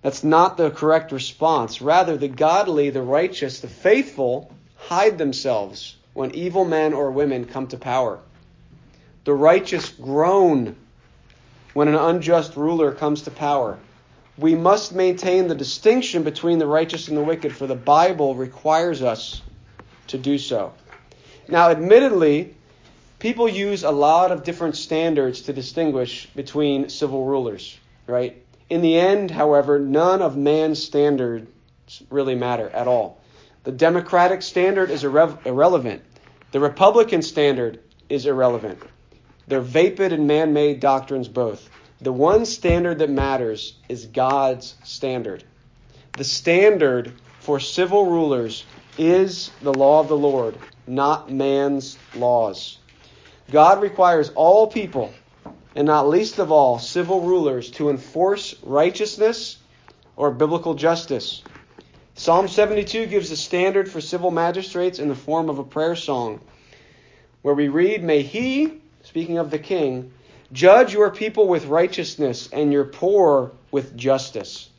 that's 0.05 0.23
not 0.23 0.59
the 0.59 0.71
correct 0.71 1.13
response. 1.13 1.81
Rather, 1.81 2.19
the 2.19 2.29
godly, 2.29 2.91
the 2.91 3.01
righteous, 3.01 3.61
the 3.61 3.69
faithful 3.69 4.53
hide 4.77 5.17
themselves 5.17 5.97
when 6.13 6.35
evil 6.35 6.67
men 6.67 6.93
or 6.93 7.11
women 7.11 7.47
come 7.47 7.69
to 7.69 7.79
power. 7.79 8.19
The 9.25 9.33
righteous 9.33 9.89
groan 9.89 10.77
when 11.73 11.89
an 11.89 11.95
unjust 11.95 12.55
ruler 12.55 12.93
comes 12.93 13.23
to 13.23 13.31
power. 13.31 13.79
We 14.37 14.55
must 14.55 14.95
maintain 14.95 15.49
the 15.49 15.55
distinction 15.55 16.23
between 16.23 16.59
the 16.59 16.67
righteous 16.67 17.09
and 17.09 17.17
the 17.17 17.23
wicked, 17.23 17.57
for 17.57 17.67
the 17.67 17.75
Bible 17.75 18.35
requires 18.35 19.01
us 19.01 19.41
to 20.09 20.19
do 20.19 20.37
so. 20.37 20.75
Now, 21.49 21.71
admittedly, 21.71 22.55
people 23.21 23.49
use 23.49 23.85
a 23.85 23.91
lot 23.91 24.33
of 24.33 24.45
different 24.45 24.77
standards 24.77 25.41
to 25.43 25.55
distinguish 25.55 26.27
between 26.37 26.91
civil 26.91 27.25
rulers, 27.25 27.79
right? 28.07 28.44
In 28.71 28.83
the 28.83 28.99
end, 28.99 29.31
however, 29.31 29.79
none 29.79 30.23
of 30.23 30.37
man's 30.37 30.83
standards 30.83 31.47
really 32.11 32.35
matter 32.35 32.71
at 32.71 32.89
all. 32.89 33.21
The 33.65 33.73
democratic 33.73 34.43
standard 34.43 34.91
is 34.91 35.03
irre- 35.05 35.45
irrelevant. 35.47 36.03
The 36.53 36.61
Republican 36.61 37.23
standard 37.23 37.81
is 38.09 38.27
irrelevant. 38.27 38.83
They're 39.49 39.61
vapid 39.61 40.13
and 40.13 40.27
man 40.27 40.53
made 40.53 40.81
doctrines 40.81 41.29
both. 41.29 41.69
The 42.01 42.13
one 42.13 42.47
standard 42.47 42.99
that 42.99 43.11
matters 43.11 43.75
is 43.89 44.07
God's 44.07 44.75
standard. 44.85 45.45
The 46.17 46.25
standard 46.25 47.13
for 47.41 47.61
civil 47.61 48.07
rulers 48.07 48.65
is 48.97 49.51
the 49.63 49.73
law 49.73 50.01
of 50.01 50.09
the 50.09 50.17
Lord, 50.17 50.57
not 50.87 51.31
man's 51.31 51.99
laws. 52.15 52.79
God 53.51 53.83
requires 53.83 54.31
all 54.35 54.67
people 54.67 55.13
and 55.75 55.87
not 55.87 56.09
least 56.09 56.39
of 56.39 56.53
all, 56.53 56.79
civil 56.79 57.21
rulers 57.21 57.71
to 57.73 57.91
enforce 57.91 58.55
righteousness 58.63 59.57
or 60.17 60.31
biblical 60.31 60.75
justice. 60.75 61.43
Psalm 62.15 62.47
72 62.47 63.07
gives 63.07 63.31
a 63.31 63.37
standard 63.37 63.91
for 63.91 64.01
civil 64.01 64.31
magistrates 64.31 64.99
in 65.01 65.09
the 65.09 65.17
form 65.17 65.51
of 65.51 65.59
a 65.59 65.65
prayer 65.65 65.97
song, 65.97 66.41
where 67.43 67.55
we 67.55 67.69
read, 67.69 68.05
May 68.05 68.23
he, 68.23 68.81
speaking 69.03 69.39
of 69.39 69.51
the 69.51 69.59
king, 69.59 70.13
judge 70.53 70.93
your 70.93 71.11
people 71.11 71.49
with 71.49 71.67
righteousness 71.67 72.49
and 72.53 72.73
your 72.73 72.85
poor 72.85 73.53
with 73.73 73.97
justice. 73.97 74.71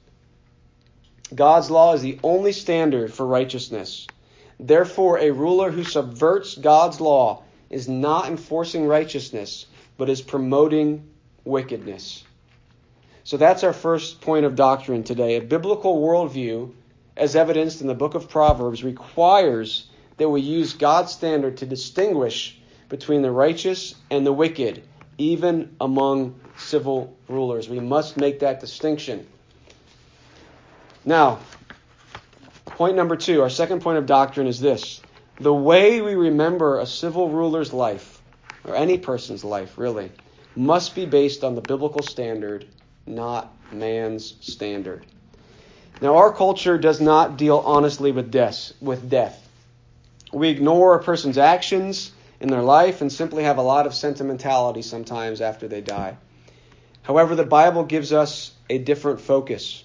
God's 1.34 1.70
law 1.70 1.94
is 1.94 2.02
the 2.02 2.20
only 2.24 2.54
standard 2.54 3.14
for 3.14 3.26
righteousness. 3.26 4.08
Therefore, 4.60 5.18
a 5.20 5.32
ruler 5.32 5.72
who 5.72 5.84
subverts 5.84 6.56
God's 6.56 7.02
law 7.02 7.44
is 7.70 7.90
not 7.90 8.28
enforcing 8.28 8.88
righteousness, 8.88 9.66
but 9.98 10.10
is 10.10 10.22
promoting 10.22 11.10
wickedness. 11.44 12.24
So 13.24 13.38
that's 13.38 13.64
our 13.64 13.74
first 13.74 14.22
point 14.22 14.46
of 14.46 14.56
doctrine 14.56 15.04
today. 15.04 15.38
A 15.38 15.42
biblical 15.42 16.00
worldview, 16.00 16.74
as 17.18 17.36
evidenced 17.36 17.82
in 17.82 17.88
the 17.88 17.96
book 17.96 18.14
of 18.14 18.30
Proverbs, 18.30 18.84
requires 18.84 19.90
that 20.18 20.30
we 20.30 20.42
use 20.42 20.74
God's 20.74 21.12
standard 21.12 21.58
to 21.58 21.66
distinguish 21.66 22.60
between 22.90 23.22
the 23.22 23.32
righteous 23.32 23.96
and 24.12 24.26
the 24.26 24.34
wicked, 24.34 24.84
even 25.18 25.76
among 25.82 26.40
civil 26.58 27.18
rulers. 27.28 27.68
We 27.68 27.80
must 27.80 28.18
make 28.18 28.40
that 28.42 28.60
distinction. 28.60 29.26
Now, 31.04 31.40
point 32.66 32.96
number 32.96 33.16
two, 33.16 33.42
our 33.42 33.50
second 33.50 33.82
point 33.82 33.98
of 33.98 34.06
doctrine 34.06 34.48
is 34.48 34.60
this 34.60 35.02
the 35.40 35.54
way 35.54 36.02
we 36.02 36.16
remember 36.16 36.80
a 36.80 36.86
civil 36.86 37.30
ruler's 37.30 37.74
life 37.74 38.15
or 38.66 38.76
any 38.76 38.98
person's 38.98 39.44
life 39.44 39.78
really, 39.78 40.12
must 40.56 40.96
be 40.96 41.06
based 41.06 41.44
on 41.44 41.56
the 41.56 41.62
biblical 41.62 42.02
standard, 42.02 42.66
not 43.06 43.54
man's 43.72 44.36
standard. 44.42 45.06
Now, 46.02 46.18
our 46.18 46.34
culture 46.34 46.78
does 46.78 47.00
not 47.00 47.38
deal 47.38 47.58
honestly 47.66 48.12
with 48.12 48.32
death. 48.32 48.74
With 48.82 49.10
death. 49.10 49.42
We 50.34 50.50
ignore 50.50 50.96
a 50.96 51.04
person's 51.04 51.38
actions 51.38 52.12
in 52.40 52.50
their 52.50 52.62
life 52.62 53.02
and 53.02 53.12
simply 53.12 53.44
have 53.44 53.58
a 53.58 53.64
lot 53.64 53.86
of 53.86 53.94
sentimentality 53.94 54.82
sometimes 54.82 55.40
after 55.40 55.68
they 55.68 55.82
die. 55.82 56.18
However, 57.04 57.36
the 57.36 57.46
Bible 57.46 57.84
gives 57.84 58.12
us 58.12 58.52
a 58.70 58.78
different 58.78 59.22
focus. 59.22 59.84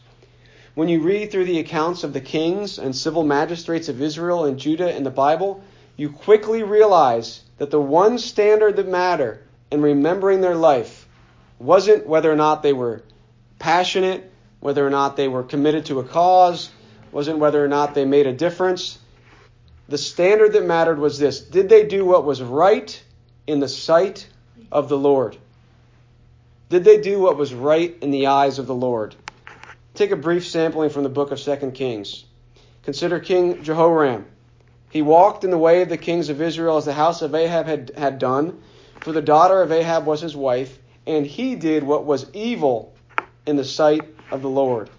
When 0.75 0.89
you 0.89 1.03
read 1.03 1.31
through 1.31 1.45
the 1.45 1.61
accounts 1.61 2.03
of 2.03 2.13
the 2.13 2.21
kings 2.21 2.79
and 2.79 2.97
civil 2.97 3.23
magistrates 3.23 3.89
of 3.89 4.01
Israel 4.01 4.47
and 4.47 4.59
Judah 4.59 4.95
in 4.95 5.05
the 5.05 5.11
Bible, 5.11 5.63
you 5.97 6.11
quickly 6.11 6.63
realize 6.63 7.43
that 7.61 7.71
the 7.71 7.81
one 7.81 8.17
standard 8.17 8.77
that 8.77 8.89
mattered 8.89 9.39
in 9.71 9.83
remembering 9.83 10.41
their 10.41 10.55
life 10.55 11.07
wasn't 11.59 12.07
whether 12.07 12.33
or 12.33 12.35
not 12.35 12.63
they 12.63 12.73
were 12.73 13.03
passionate, 13.59 14.33
whether 14.61 14.85
or 14.85 14.89
not 14.89 15.15
they 15.15 15.29
were 15.29 15.43
committed 15.43 15.85
to 15.85 16.01
a 16.01 16.05
cause, 16.05 16.71
wasn't 17.13 17.39
whether 17.39 17.63
or 17.63 17.69
not 17.69 17.95
they 17.95 18.07
made 18.07 18.27
a 18.27 18.33
difference. 18.33 18.99
The 19.91 19.99
standard 19.99 20.55
that 20.55 20.65
mattered 20.65 20.99
was 20.99 21.19
this 21.19 21.39
did 21.39 21.69
they 21.69 21.85
do 21.85 22.03
what 22.07 22.25
was 22.25 22.41
right 22.41 22.91
in 23.47 23.61
the 23.61 23.69
sight 23.69 24.27
of 24.73 24.89
the 24.89 24.97
Lord? 24.97 25.37
Did 26.71 26.83
they 26.83 27.03
do 27.03 27.21
what 27.21 27.37
was 27.37 27.53
right 27.53 27.95
in 28.01 28.11
the 28.11 28.29
eyes 28.29 28.59
of 28.59 28.67
the 28.69 28.75
Lord? 28.75 29.15
Take 29.93 30.13
a 30.13 30.17
brief 30.17 30.49
sampling 30.49 30.89
from 30.89 31.03
the 31.03 31.11
book 31.11 31.31
of 31.31 31.39
2 31.39 31.73
Kings. 31.73 32.25
Consider 32.85 33.21
King 33.21 33.63
Jehoram. 33.63 34.25
He 34.91 35.03
walked 35.03 35.45
in 35.45 35.53
the 35.53 35.59
way 35.59 35.83
of 35.83 35.89
the 35.89 35.97
kings 35.97 36.29
of 36.31 36.43
Israel 36.43 36.77
as 36.77 36.85
the 36.85 36.95
house 36.95 37.23
of 37.23 37.33
Ahab 37.33 37.67
had, 37.67 37.93
had 37.97 38.19
done, 38.19 38.61
for 38.99 39.13
the 39.13 39.23
daughter 39.23 39.63
of 39.63 39.71
Ahab 39.71 40.05
was 40.05 40.21
his 40.21 40.37
wife, 40.37 40.81
and 41.07 41.25
he 41.25 41.55
did 41.55 41.85
what 41.85 42.05
was 42.05 42.27
evil 42.33 42.93
in 43.47 43.55
the 43.55 43.65
sight 43.65 44.01
of 44.33 44.43
the 44.43 44.49
Lord. 44.49 44.91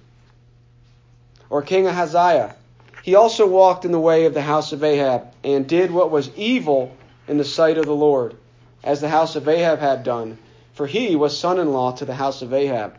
Or 1.50 1.62
King 1.62 1.88
Ahaziah. 1.88 2.55
He 3.03 3.15
also 3.15 3.45
walked 3.45 3.83
in 3.83 3.91
the 3.91 4.00
way 4.00 4.24
of 4.24 4.33
the 4.33 4.43
house 4.43 4.71
of 4.71 4.81
Ahab, 4.81 5.27
and 5.43 5.67
did 5.67 5.91
what 5.91 6.10
was 6.10 6.29
evil 6.38 6.91
in 7.27 7.38
the 7.38 7.43
sight 7.43 7.77
of 7.77 7.86
the 7.86 7.93
Lord, 7.93 8.38
as 8.86 9.01
the 9.01 9.10
house 9.10 9.36
of 9.36 9.50
Ahab 9.50 9.79
had 9.79 10.03
done, 10.05 10.38
for 10.71 10.88
he 10.88 11.17
was 11.17 11.38
son 11.38 11.60
in 11.60 11.74
law 11.74 11.91
to 11.91 12.05
the 12.05 12.15
house 12.15 12.41
of 12.41 12.53
Ahab. 12.53 12.98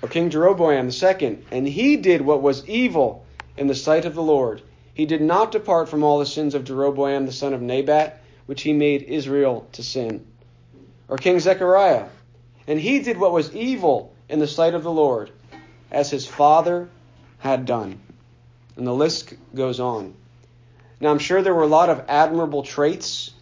Or 0.00 0.08
King 0.08 0.30
Jeroboam 0.30 0.86
the 0.86 0.92
second, 0.92 1.44
and 1.50 1.66
he 1.66 1.96
did 1.96 2.22
what 2.22 2.40
was 2.40 2.64
evil 2.68 3.24
in 3.56 3.66
the 3.66 3.74
sight 3.74 4.04
of 4.04 4.14
the 4.14 4.22
Lord 4.22 4.62
he 4.94 5.06
did 5.06 5.20
not 5.20 5.52
depart 5.52 5.88
from 5.88 6.02
all 6.02 6.20
the 6.20 6.26
sins 6.26 6.54
of 6.54 6.64
Jeroboam 6.64 7.26
the 7.26 7.32
son 7.32 7.52
of 7.52 7.60
Nebat, 7.60 8.22
which 8.46 8.62
he 8.62 8.72
made 8.72 9.02
Israel 9.02 9.66
to 9.72 9.82
sin. 9.82 10.24
Or 11.08 11.18
King 11.18 11.40
Zechariah. 11.40 12.06
And 12.66 12.80
he 12.80 13.00
did 13.00 13.18
what 13.18 13.32
was 13.32 13.54
evil 13.54 14.14
in 14.28 14.38
the 14.38 14.46
sight 14.46 14.74
of 14.74 14.84
the 14.84 14.92
Lord, 14.92 15.30
as 15.90 16.10
his 16.10 16.26
father 16.26 16.88
had 17.38 17.66
done. 17.66 18.00
And 18.76 18.86
the 18.86 18.94
list 18.94 19.34
goes 19.54 19.80
on. 19.80 20.14
Now, 21.00 21.10
I'm 21.10 21.18
sure 21.18 21.42
there 21.42 21.54
were 21.54 21.62
a 21.62 21.66
lot 21.66 21.90
of 21.90 22.04
admirable 22.08 22.62
traits, 22.62 23.32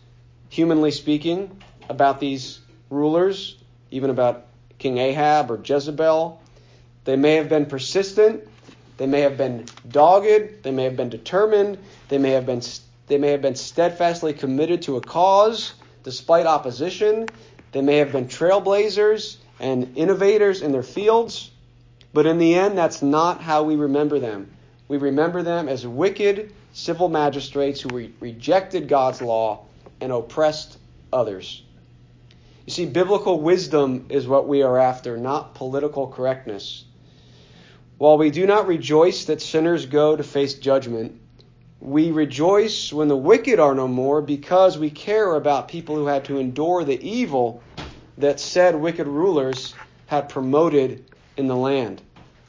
humanly 0.48 0.90
speaking, 0.90 1.62
about 1.88 2.18
these 2.18 2.60
rulers, 2.90 3.56
even 3.90 4.10
about 4.10 4.46
King 4.78 4.98
Ahab 4.98 5.50
or 5.50 5.60
Jezebel. 5.62 6.40
They 7.04 7.16
may 7.16 7.34
have 7.34 7.48
been 7.48 7.66
persistent, 7.66 8.48
they 8.96 9.06
may 9.06 9.20
have 9.20 9.36
been 9.36 9.66
dogged, 9.88 10.62
they 10.62 10.70
may 10.70 10.84
have 10.84 10.96
been 10.96 11.08
determined, 11.08 11.78
they 12.08 12.18
may 12.18 12.30
have 12.30 12.46
been 12.46 12.62
they 13.08 13.18
may 13.18 13.32
have 13.32 13.42
been 13.42 13.56
steadfastly 13.56 14.32
committed 14.32 14.82
to 14.82 14.96
a 14.96 15.00
cause 15.00 15.74
despite 16.02 16.46
opposition. 16.46 17.28
They 17.72 17.82
may 17.82 17.96
have 17.96 18.12
been 18.12 18.26
trailblazers 18.26 19.36
and 19.60 19.96
innovators 19.96 20.62
in 20.62 20.72
their 20.72 20.82
fields, 20.82 21.50
but 22.12 22.26
in 22.26 22.38
the 22.38 22.54
end 22.54 22.78
that's 22.78 23.02
not 23.02 23.40
how 23.40 23.64
we 23.64 23.76
remember 23.76 24.18
them. 24.18 24.50
We 24.88 24.98
remember 24.98 25.42
them 25.42 25.68
as 25.68 25.86
wicked 25.86 26.52
civil 26.72 27.08
magistrates 27.08 27.80
who 27.80 27.90
re- 27.90 28.14
rejected 28.20 28.88
God's 28.88 29.20
law 29.20 29.66
and 30.00 30.12
oppressed 30.12 30.78
others. 31.12 31.62
You 32.66 32.72
see, 32.72 32.86
biblical 32.86 33.40
wisdom 33.40 34.06
is 34.08 34.26
what 34.26 34.46
we 34.46 34.62
are 34.62 34.78
after, 34.78 35.16
not 35.16 35.54
political 35.54 36.06
correctness. 36.06 36.84
While 38.02 38.18
we 38.18 38.30
do 38.30 38.48
not 38.48 38.66
rejoice 38.66 39.26
that 39.26 39.40
sinners 39.40 39.86
go 39.86 40.16
to 40.16 40.24
face 40.24 40.54
judgment, 40.54 41.20
we 41.78 42.10
rejoice 42.10 42.92
when 42.92 43.06
the 43.06 43.16
wicked 43.16 43.60
are 43.60 43.76
no 43.76 43.86
more 43.86 44.20
because 44.20 44.76
we 44.76 44.90
care 44.90 45.36
about 45.36 45.68
people 45.68 45.94
who 45.94 46.06
had 46.06 46.24
to 46.24 46.40
endure 46.40 46.82
the 46.82 47.00
evil 47.00 47.62
that 48.18 48.40
said 48.40 48.74
wicked 48.74 49.06
rulers 49.06 49.72
had 50.06 50.28
promoted 50.28 51.04
in 51.36 51.46
the 51.46 51.54
land. 51.54 52.02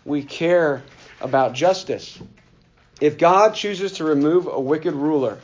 We 0.05 0.23
care 0.23 0.81
about 1.21 1.53
justice. 1.53 2.17
If 2.99 3.19
God 3.19 3.53
chooses 3.53 3.91
to 3.97 4.05
remove 4.05 4.47
a 4.47 4.59
wicked 4.59 4.95
ruler, 4.95 5.37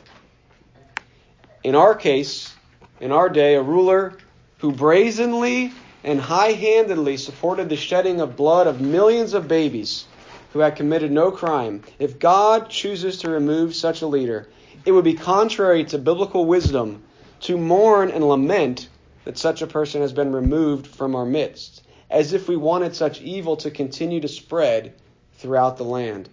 in 1.62 1.76
our 1.76 1.94
case, 1.94 2.52
in 2.98 3.12
our 3.12 3.28
day, 3.28 3.54
a 3.54 3.62
ruler 3.62 4.14
who 4.58 4.72
brazenly 4.72 5.70
and 6.02 6.20
high 6.20 6.52
handedly 6.52 7.16
supported 7.16 7.68
the 7.68 7.76
shedding 7.76 8.20
of 8.20 8.36
blood 8.36 8.66
of 8.66 8.80
millions 8.80 9.34
of 9.34 9.48
babies 9.48 10.06
who 10.52 10.60
had 10.60 10.76
committed 10.76 11.12
no 11.12 11.30
crime, 11.30 11.82
if 11.98 12.18
God 12.18 12.68
chooses 12.68 13.18
to 13.18 13.30
remove 13.30 13.74
such 13.74 14.02
a 14.02 14.06
leader, 14.06 14.48
it 14.84 14.92
would 14.92 15.04
be 15.04 15.14
contrary 15.14 15.84
to 15.84 15.98
biblical 15.98 16.46
wisdom 16.46 17.02
to 17.40 17.56
mourn 17.56 18.10
and 18.10 18.26
lament 18.26 18.88
that 19.24 19.38
such 19.38 19.62
a 19.62 19.66
person 19.66 20.00
has 20.00 20.12
been 20.12 20.32
removed 20.32 20.86
from 20.86 21.14
our 21.14 21.26
midst, 21.26 21.82
as 22.10 22.32
if 22.32 22.48
we 22.48 22.56
wanted 22.56 22.94
such 22.94 23.20
evil 23.20 23.56
to 23.56 23.70
continue 23.70 24.20
to 24.20 24.28
spread 24.28 24.94
throughout 25.34 25.76
the 25.76 25.84
land. 25.84 26.28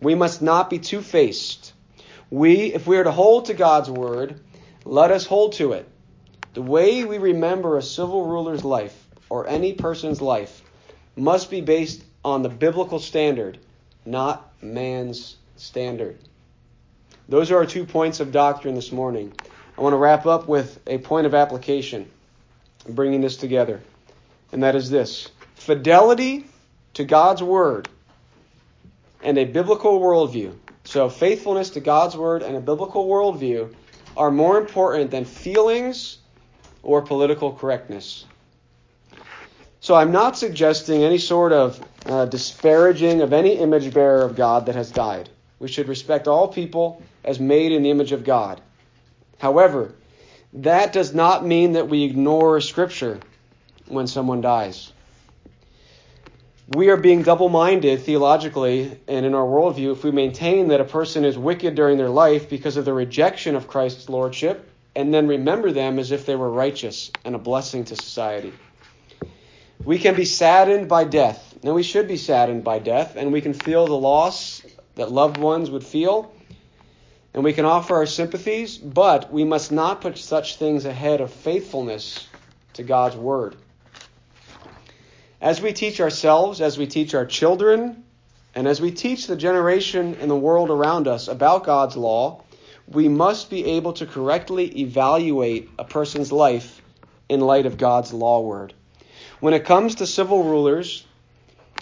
We 0.00 0.14
must 0.14 0.42
not 0.42 0.70
be 0.70 0.78
two 0.78 1.00
faced. 1.00 1.72
We, 2.30 2.74
if 2.74 2.86
we 2.86 2.98
are 2.98 3.04
to 3.04 3.12
hold 3.12 3.46
to 3.46 3.54
God's 3.54 3.90
word, 3.90 4.40
let 4.84 5.10
us 5.10 5.26
hold 5.26 5.54
to 5.54 5.72
it. 5.72 5.88
The 6.56 6.62
way 6.62 7.04
we 7.04 7.18
remember 7.18 7.76
a 7.76 7.82
civil 7.82 8.24
ruler's 8.24 8.64
life, 8.64 8.96
or 9.28 9.46
any 9.46 9.74
person's 9.74 10.22
life, 10.22 10.62
must 11.14 11.50
be 11.50 11.60
based 11.60 12.02
on 12.24 12.40
the 12.40 12.48
biblical 12.48 12.98
standard, 12.98 13.58
not 14.06 14.54
man's 14.62 15.36
standard. 15.56 16.16
Those 17.28 17.50
are 17.50 17.58
our 17.58 17.66
two 17.66 17.84
points 17.84 18.20
of 18.20 18.32
doctrine 18.32 18.74
this 18.74 18.90
morning. 18.90 19.34
I 19.76 19.82
want 19.82 19.92
to 19.92 19.98
wrap 19.98 20.24
up 20.24 20.48
with 20.48 20.80
a 20.86 20.96
point 20.96 21.26
of 21.26 21.34
application, 21.34 22.10
bringing 22.88 23.20
this 23.20 23.36
together, 23.36 23.82
and 24.50 24.62
that 24.62 24.74
is 24.74 24.88
this 24.88 25.28
fidelity 25.56 26.46
to 26.94 27.04
God's 27.04 27.42
word 27.42 27.86
and 29.22 29.36
a 29.36 29.44
biblical 29.44 30.00
worldview. 30.00 30.56
So, 30.84 31.10
faithfulness 31.10 31.68
to 31.70 31.80
God's 31.80 32.16
word 32.16 32.42
and 32.42 32.56
a 32.56 32.60
biblical 32.60 33.06
worldview 33.06 33.74
are 34.16 34.30
more 34.30 34.56
important 34.56 35.10
than 35.10 35.26
feelings 35.26 36.16
or 36.86 37.02
political 37.02 37.52
correctness. 37.52 38.24
So 39.80 39.96
I'm 39.96 40.12
not 40.12 40.38
suggesting 40.38 41.02
any 41.02 41.18
sort 41.18 41.52
of 41.52 41.84
uh, 42.06 42.26
disparaging 42.26 43.22
of 43.22 43.32
any 43.32 43.54
image 43.54 43.92
bearer 43.92 44.22
of 44.22 44.36
God 44.36 44.66
that 44.66 44.76
has 44.76 44.92
died. 44.92 45.28
We 45.58 45.66
should 45.66 45.88
respect 45.88 46.28
all 46.28 46.46
people 46.46 47.02
as 47.24 47.40
made 47.40 47.72
in 47.72 47.82
the 47.82 47.90
image 47.90 48.12
of 48.12 48.22
God. 48.22 48.60
However, 49.38 49.96
that 50.52 50.92
does 50.92 51.12
not 51.12 51.44
mean 51.44 51.72
that 51.72 51.88
we 51.88 52.04
ignore 52.04 52.60
Scripture 52.60 53.18
when 53.88 54.06
someone 54.06 54.40
dies. 54.40 54.92
We 56.68 56.90
are 56.90 56.96
being 56.96 57.22
double 57.22 57.48
minded 57.48 58.02
theologically 58.02 58.96
and 59.08 59.26
in 59.26 59.34
our 59.34 59.44
worldview 59.44 59.90
if 59.90 60.04
we 60.04 60.12
maintain 60.12 60.68
that 60.68 60.80
a 60.80 60.84
person 60.84 61.24
is 61.24 61.36
wicked 61.36 61.74
during 61.74 61.98
their 61.98 62.10
life 62.10 62.48
because 62.48 62.76
of 62.76 62.84
the 62.84 62.92
rejection 62.92 63.56
of 63.56 63.66
Christ's 63.66 64.08
lordship 64.08 64.70
and 64.96 65.12
then 65.12 65.28
remember 65.28 65.72
them 65.72 65.98
as 65.98 66.10
if 66.10 66.24
they 66.24 66.34
were 66.34 66.50
righteous 66.50 67.10
and 67.22 67.34
a 67.34 67.38
blessing 67.38 67.84
to 67.84 67.94
society. 67.94 68.52
We 69.84 69.98
can 69.98 70.14
be 70.14 70.24
saddened 70.24 70.88
by 70.88 71.04
death, 71.04 71.54
and 71.62 71.74
we 71.74 71.82
should 71.82 72.08
be 72.08 72.16
saddened 72.16 72.64
by 72.64 72.78
death, 72.78 73.14
and 73.14 73.30
we 73.30 73.42
can 73.42 73.52
feel 73.52 73.86
the 73.86 73.92
loss 73.92 74.62
that 74.94 75.12
loved 75.12 75.36
ones 75.36 75.70
would 75.70 75.84
feel, 75.84 76.32
and 77.34 77.44
we 77.44 77.52
can 77.52 77.66
offer 77.66 77.94
our 77.96 78.06
sympathies, 78.06 78.78
but 78.78 79.30
we 79.30 79.44
must 79.44 79.70
not 79.70 80.00
put 80.00 80.16
such 80.16 80.56
things 80.56 80.86
ahead 80.86 81.20
of 81.20 81.30
faithfulness 81.30 82.26
to 82.72 82.82
God's 82.82 83.16
Word. 83.16 83.54
As 85.42 85.60
we 85.60 85.74
teach 85.74 86.00
ourselves, 86.00 86.62
as 86.62 86.78
we 86.78 86.86
teach 86.86 87.14
our 87.14 87.26
children, 87.26 88.02
and 88.54 88.66
as 88.66 88.80
we 88.80 88.90
teach 88.90 89.26
the 89.26 89.36
generation 89.36 90.16
and 90.22 90.30
the 90.30 90.36
world 90.36 90.70
around 90.70 91.06
us 91.06 91.28
about 91.28 91.64
God's 91.64 91.98
law, 91.98 92.42
we 92.88 93.08
must 93.08 93.50
be 93.50 93.64
able 93.64 93.92
to 93.94 94.06
correctly 94.06 94.80
evaluate 94.80 95.70
a 95.78 95.84
person's 95.84 96.30
life 96.30 96.80
in 97.28 97.40
light 97.40 97.66
of 97.66 97.78
God's 97.78 98.12
law 98.12 98.40
word. 98.40 98.72
When 99.40 99.54
it 99.54 99.64
comes 99.64 99.96
to 99.96 100.06
civil 100.06 100.44
rulers, 100.44 101.04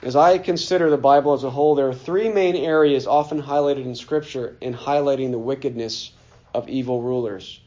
as 0.02 0.16
I 0.16 0.38
consider 0.38 0.90
the 0.90 0.96
Bible 0.96 1.34
as 1.34 1.44
a 1.44 1.50
whole, 1.50 1.74
there 1.74 1.88
are 1.88 1.94
three 1.94 2.28
main 2.28 2.56
areas 2.56 3.06
often 3.06 3.42
highlighted 3.42 3.84
in 3.84 3.94
Scripture 3.94 4.56
in 4.60 4.74
highlighting 4.74 5.30
the 5.30 5.38
wickedness 5.38 6.12
of 6.52 6.68
evil 6.68 7.00
rulers. 7.02 7.60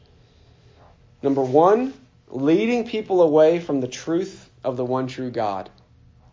Number 1.22 1.42
one, 1.42 1.94
leading 2.28 2.86
people 2.86 3.22
away 3.22 3.60
from 3.60 3.80
the 3.80 3.88
truth 3.88 4.48
of 4.64 4.76
the 4.76 4.84
one 4.84 5.06
true 5.06 5.30
God, 5.30 5.70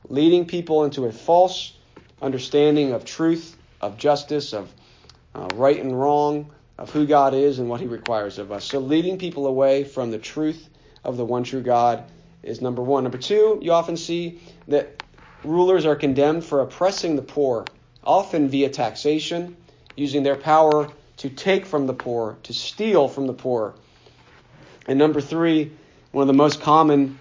leading 0.10 0.46
people 0.46 0.84
into 0.84 1.06
a 1.06 1.12
false 1.12 1.74
understanding 2.22 2.94
of 2.94 3.06
truth, 3.06 3.56
of 3.82 3.98
justice, 3.98 4.54
of 4.54 4.72
uh, 5.34 5.48
right 5.56 5.80
and 5.80 6.00
wrong, 6.00 6.52
of 6.78 6.92
who 6.92 7.06
God 7.06 7.34
is 7.34 7.60
and 7.60 7.70
what 7.70 7.80
He 7.82 7.88
requires 7.88 8.38
of 8.38 8.52
us. 8.52 8.66
So, 8.66 8.80
leading 8.80 9.18
people 9.18 9.48
away 9.48 9.84
from 9.84 10.12
the 10.12 10.18
truth 10.18 10.70
of 11.04 11.18
the 11.18 11.26
one 11.26 11.44
true 11.44 11.62
God 11.62 12.04
is 12.44 12.62
number 12.62 12.82
one. 12.82 13.04
Number 13.04 13.18
two, 13.18 13.60
you 13.62 13.72
often 13.72 13.98
see 13.98 14.40
that 14.68 15.04
rulers 15.44 15.86
are 15.86 15.96
condemned 15.96 16.44
for 16.44 16.62
oppressing 16.62 17.16
the 17.16 17.22
poor, 17.22 17.66
often 18.04 18.50
via 18.50 18.70
taxation, 18.70 19.56
using 19.96 20.24
their 20.24 20.36
power 20.36 20.90
to 21.18 21.30
take 21.30 21.66
from 21.66 21.88
the 21.88 21.94
poor, 21.94 22.38
to 22.44 22.54
steal 22.54 23.08
from 23.08 23.28
the 23.28 23.34
poor. 23.34 23.74
And 24.88 25.00
number 25.00 25.22
three, 25.22 25.72
one 26.12 26.24
of 26.24 26.28
the 26.28 26.34
most 26.34 26.62
common 26.62 27.20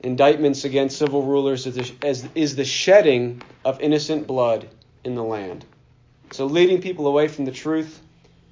indictments 0.00 0.64
against 0.64 0.98
civil 0.98 1.22
rulers 1.22 1.66
is 1.66 1.74
the, 1.74 2.30
is 2.34 2.56
the 2.56 2.64
shedding 2.64 3.42
of 3.64 3.80
innocent 3.80 4.26
blood 4.26 4.68
in 5.04 5.14
the 5.14 5.22
land. 5.22 5.64
So, 6.30 6.46
leading 6.46 6.80
people 6.80 7.06
away 7.06 7.28
from 7.28 7.44
the 7.44 7.52
truth 7.52 8.00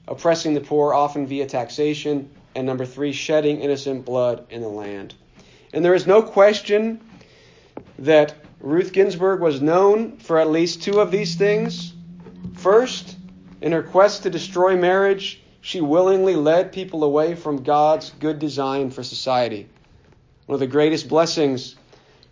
oppressing 0.07 0.55
the 0.55 0.61
poor, 0.61 0.93
often 0.93 1.27
via 1.27 1.47
taxation, 1.47 2.31
and 2.55 2.67
number 2.67 2.85
three, 2.85 3.13
shedding 3.13 3.61
innocent 3.61 4.05
blood 4.05 4.47
in 4.51 4.61
the 4.61 4.69
land. 4.69 5.15
And 5.73 5.85
there 5.85 5.95
is 5.95 6.07
no 6.07 6.23
question 6.23 7.01
that 7.99 8.35
Ruth 8.61 8.93
Ginsburg 8.93 9.41
was 9.41 9.61
known 9.61 10.19
for 10.19 10.39
at 10.39 10.51
least 10.51 10.83
two 10.83 11.01
of 11.01 11.11
these 11.11 11.35
things. 11.35 11.93
First, 12.55 13.17
in 13.61 13.73
her 13.73 13.83
quest 13.83 14.23
to 14.23 14.31
destroy 14.31 14.77
marriage, 14.77 15.43
she 15.61 15.81
willingly 15.81 16.37
led 16.37 16.73
people 16.73 17.05
away 17.05 17.35
from 17.35 17.63
God's 17.63 18.11
good 18.21 18.39
design 18.39 18.91
for 18.91 19.03
society. 19.03 19.69
One 20.47 20.55
of 20.55 20.61
the 20.61 20.67
greatest 20.67 21.09
blessings 21.09 21.75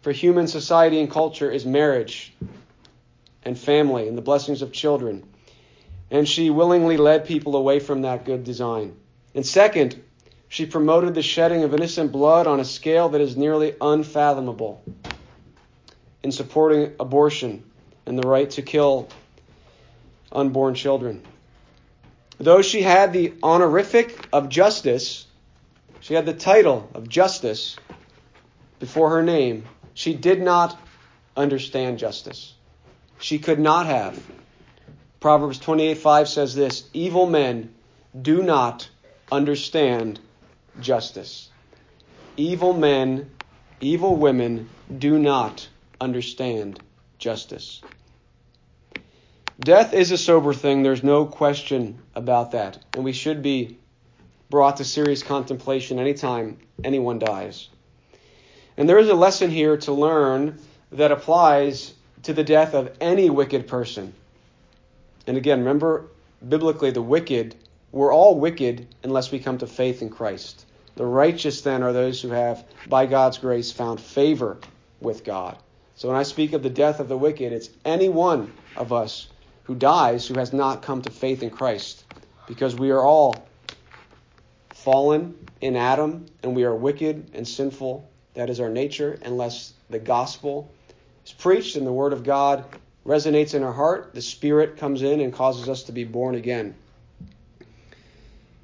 for 0.02 0.12
human 0.12 0.46
society 0.46 1.00
and 1.00 1.10
culture 1.10 1.50
is 1.50 1.64
marriage 1.64 2.34
and 3.44 3.58
family 3.58 4.06
and 4.06 4.16
the 4.16 4.22
blessings 4.22 4.62
of 4.62 4.72
children 4.72 5.24
and 6.12 6.28
she 6.28 6.50
willingly 6.50 6.98
led 6.98 7.24
people 7.24 7.56
away 7.56 7.80
from 7.80 8.02
that 8.02 8.26
good 8.26 8.44
design. 8.44 8.94
And 9.34 9.44
second, 9.44 10.00
she 10.46 10.66
promoted 10.66 11.14
the 11.14 11.22
shedding 11.22 11.64
of 11.64 11.72
innocent 11.72 12.12
blood 12.12 12.46
on 12.46 12.60
a 12.60 12.66
scale 12.66 13.08
that 13.08 13.22
is 13.22 13.34
nearly 13.34 13.74
unfathomable 13.80 14.84
in 16.22 16.30
supporting 16.30 16.92
abortion 17.00 17.64
and 18.04 18.18
the 18.18 18.28
right 18.28 18.50
to 18.50 18.60
kill 18.60 19.08
unborn 20.30 20.74
children. 20.74 21.22
Though 22.36 22.60
she 22.60 22.82
had 22.82 23.14
the 23.14 23.32
honorific 23.42 24.28
of 24.34 24.50
justice, 24.50 25.26
she 26.00 26.12
had 26.12 26.26
the 26.26 26.34
title 26.34 26.90
of 26.92 27.08
justice 27.08 27.76
before 28.78 29.10
her 29.10 29.22
name, 29.22 29.64
she 29.94 30.12
did 30.12 30.42
not 30.42 30.78
understand 31.36 31.98
justice. 31.98 32.52
She 33.18 33.38
could 33.38 33.60
not 33.60 33.86
have. 33.86 34.20
Proverbs 35.22 35.60
28:5 35.60 36.26
says 36.26 36.52
this 36.56 36.82
Evil 36.92 37.26
men 37.26 37.72
do 38.20 38.42
not 38.42 38.88
understand 39.30 40.18
justice. 40.80 41.48
Evil 42.36 42.72
men, 42.72 43.30
evil 43.80 44.16
women 44.16 44.68
do 44.98 45.20
not 45.20 45.68
understand 46.00 46.80
justice. 47.20 47.82
Death 49.60 49.94
is 49.94 50.10
a 50.10 50.18
sober 50.18 50.52
thing, 50.52 50.82
there's 50.82 51.04
no 51.04 51.24
question 51.24 52.00
about 52.16 52.50
that. 52.50 52.78
And 52.96 53.04
we 53.04 53.12
should 53.12 53.42
be 53.42 53.78
brought 54.50 54.78
to 54.78 54.84
serious 54.84 55.22
contemplation 55.22 56.00
anytime 56.00 56.58
anyone 56.82 57.20
dies. 57.20 57.68
And 58.76 58.88
there 58.88 58.98
is 58.98 59.08
a 59.08 59.14
lesson 59.14 59.52
here 59.52 59.76
to 59.76 59.92
learn 59.92 60.58
that 60.90 61.12
applies 61.12 61.94
to 62.24 62.32
the 62.32 62.42
death 62.42 62.74
of 62.74 62.90
any 63.00 63.30
wicked 63.30 63.68
person 63.68 64.14
And 65.26 65.36
again, 65.36 65.60
remember 65.60 66.08
biblically, 66.46 66.90
the 66.90 67.02
wicked, 67.02 67.54
we're 67.92 68.12
all 68.12 68.38
wicked 68.38 68.88
unless 69.02 69.30
we 69.30 69.38
come 69.38 69.58
to 69.58 69.66
faith 69.66 70.02
in 70.02 70.10
Christ. 70.10 70.66
The 70.96 71.06
righteous, 71.06 71.62
then, 71.62 71.82
are 71.82 71.92
those 71.92 72.20
who 72.20 72.30
have, 72.30 72.64
by 72.88 73.06
God's 73.06 73.38
grace, 73.38 73.72
found 73.72 74.00
favor 74.00 74.58
with 75.00 75.24
God. 75.24 75.58
So 75.94 76.08
when 76.08 76.16
I 76.16 76.22
speak 76.22 76.52
of 76.52 76.62
the 76.62 76.70
death 76.70 77.00
of 77.00 77.08
the 77.08 77.16
wicked, 77.16 77.52
it's 77.52 77.70
any 77.84 78.08
one 78.08 78.52
of 78.76 78.92
us 78.92 79.28
who 79.64 79.74
dies 79.74 80.26
who 80.26 80.38
has 80.38 80.52
not 80.52 80.82
come 80.82 81.02
to 81.02 81.10
faith 81.10 81.42
in 81.42 81.50
Christ. 81.50 82.04
Because 82.46 82.74
we 82.74 82.90
are 82.90 83.02
all 83.02 83.46
fallen 84.70 85.34
in 85.60 85.76
Adam 85.76 86.26
and 86.42 86.56
we 86.56 86.64
are 86.64 86.74
wicked 86.74 87.30
and 87.34 87.46
sinful. 87.46 88.08
That 88.34 88.50
is 88.50 88.60
our 88.60 88.70
nature, 88.70 89.18
unless 89.24 89.72
the 89.88 89.98
gospel 89.98 90.70
is 91.24 91.32
preached 91.32 91.76
and 91.76 91.86
the 91.86 91.92
word 91.92 92.12
of 92.12 92.24
God 92.24 92.64
resonates 93.06 93.54
in 93.54 93.62
our 93.62 93.72
heart, 93.72 94.14
the 94.14 94.22
Spirit 94.22 94.76
comes 94.76 95.02
in 95.02 95.20
and 95.20 95.32
causes 95.32 95.68
us 95.68 95.84
to 95.84 95.92
be 95.92 96.04
born 96.04 96.34
again. 96.34 96.74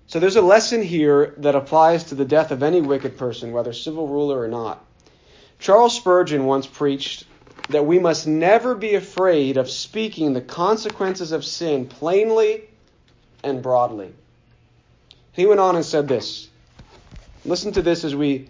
So 0.07 0.21
there's 0.21 0.37
a 0.37 0.43
lesson 0.43 0.83
here 0.83 1.35
that 1.39 1.55
applies 1.55 2.05
to 2.05 2.15
the 2.15 2.25
death 2.25 2.51
of 2.51 2.63
any 2.63 2.81
wicked 2.81 3.19
person, 3.19 3.53
whether 3.53 3.73
civil 3.73 4.09
ruler 4.09 4.41
or 4.41 4.49
not. 4.49 4.85
Charles 5.59 5.95
Spurgeon 5.95 6.47
once 6.47 6.67
preached 6.67 7.25
that 7.69 7.85
we 7.85 7.99
must 7.99 8.27
never 8.27 8.75
be 8.75 8.95
afraid 8.95 9.57
of 9.57 9.69
speaking 9.69 10.33
the 10.33 10.41
consequences 10.41 11.33
of 11.33 11.45
sin 11.45 11.87
plainly 11.87 12.63
and 13.43 13.63
broadly. 13.63 14.13
He 15.33 15.47
went 15.47 15.61
on 15.61 15.77
and 15.77 15.85
said 15.85 16.09
this. 16.09 16.49
Listen 17.45 17.73
to 17.73 17.83
this 17.83 18.05
as 18.05 18.15
we 18.15 18.49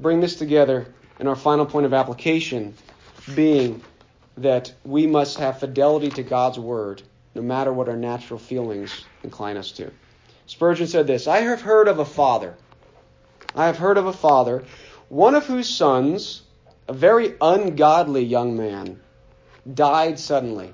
bring 0.00 0.20
this 0.20 0.36
together 0.36 0.92
in 1.20 1.28
our 1.28 1.36
final 1.36 1.64
point 1.64 1.86
of 1.86 1.94
application, 1.94 2.74
being 3.34 3.80
that 4.36 4.72
we 4.84 5.06
must 5.06 5.38
have 5.38 5.60
fidelity 5.60 6.10
to 6.10 6.22
God's 6.22 6.58
word, 6.58 7.02
no 7.34 7.42
matter 7.42 7.72
what 7.72 7.88
our 7.88 7.96
natural 7.96 8.38
feelings 8.38 9.04
incline 9.22 9.56
us 9.56 9.72
to. 9.72 9.90
Spurgeon 10.46 10.86
said 10.86 11.06
this 11.06 11.26
I 11.26 11.40
have 11.40 11.62
heard 11.62 11.88
of 11.88 11.98
a 11.98 12.04
father. 12.04 12.54
I 13.54 13.66
have 13.66 13.78
heard 13.78 13.98
of 13.98 14.06
a 14.06 14.12
father, 14.12 14.64
one 15.08 15.34
of 15.34 15.46
whose 15.46 15.68
sons, 15.68 16.42
a 16.88 16.92
very 16.92 17.34
ungodly 17.40 18.24
young 18.24 18.56
man, 18.56 19.00
died 19.72 20.18
suddenly. 20.18 20.72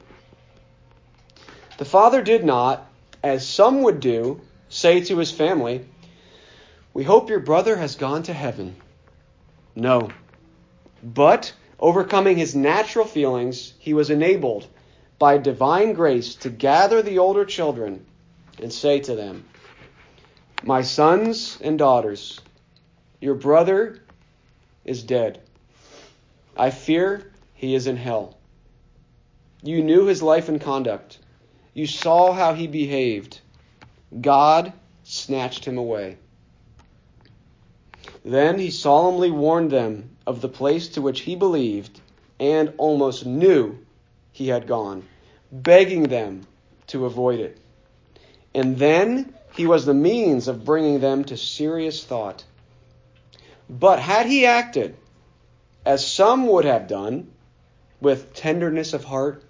The 1.77 1.85
father 1.85 2.23
did 2.23 2.44
not, 2.44 2.87
as 3.23 3.46
some 3.46 3.83
would 3.83 4.01
do, 4.01 4.40
say 4.68 5.01
to 5.05 5.18
his 5.18 5.31
family, 5.31 5.85
We 6.94 7.05
hope 7.05 7.29
your 7.29 7.40
brother 7.40 7.77
has 7.77 7.96
gone 7.96 8.23
to 8.25 8.33
heaven. 8.33 8.77
No. 9.75 10.11
But 11.03 11.53
Overcoming 11.81 12.37
his 12.37 12.55
natural 12.55 13.07
feelings, 13.07 13.73
he 13.79 13.95
was 13.95 14.11
enabled 14.11 14.66
by 15.19 15.38
divine 15.38 15.95
grace 15.95 16.35
to 16.37 16.51
gather 16.51 17.01
the 17.01 17.19
older 17.19 17.47
children 17.47 18.05
and 18.61 18.71
say 18.71 19.01
to 19.01 19.14
them, 19.14 19.47
My 20.62 20.83
sons 20.83 21.59
and 21.62 21.79
daughters, 21.79 22.38
your 23.19 23.35
brother 23.35 23.99
is 24.85 25.03
dead. 25.03 25.40
I 26.55 26.69
fear 26.69 27.33
he 27.55 27.75
is 27.75 27.87
in 27.87 27.97
hell. 27.97 28.37
You 29.62 29.83
knew 29.83 30.05
his 30.05 30.23
life 30.23 30.51
and 30.51 30.61
conduct. 30.61 31.19
You 31.73 31.87
saw 31.87 32.33
how 32.33 32.53
he 32.53 32.66
behaved. 32.66 33.40
God 34.21 34.75
snatched 35.05 35.64
him 35.64 35.79
away. 35.79 36.19
Then 38.23 38.59
he 38.59 38.71
solemnly 38.71 39.31
warned 39.31 39.71
them 39.71 40.16
of 40.31 40.40
the 40.40 40.49
place 40.49 40.87
to 40.87 41.03
which 41.03 41.23
he 41.23 41.35
believed 41.35 42.01
and 42.38 42.73
almost 42.79 43.27
knew 43.27 43.77
he 44.31 44.47
had 44.47 44.64
gone, 44.64 45.03
begging 45.51 46.05
them 46.05 46.47
to 46.87 47.05
avoid 47.05 47.40
it. 47.40 47.59
And 48.55 48.79
then 48.79 49.35
he 49.57 49.66
was 49.66 49.85
the 49.85 49.93
means 49.93 50.47
of 50.47 50.64
bringing 50.64 51.01
them 51.01 51.25
to 51.25 51.37
serious 51.37 52.05
thought. 52.05 52.45
But 53.69 53.99
had 53.99 54.27
he 54.27 54.47
acted 54.47 54.95
as 55.85 56.07
some 56.07 56.47
would 56.47 56.64
have 56.64 56.87
done, 56.87 57.33
with 58.01 58.33
tenderness 58.33 58.93
of 58.93 59.03
heart, 59.03 59.43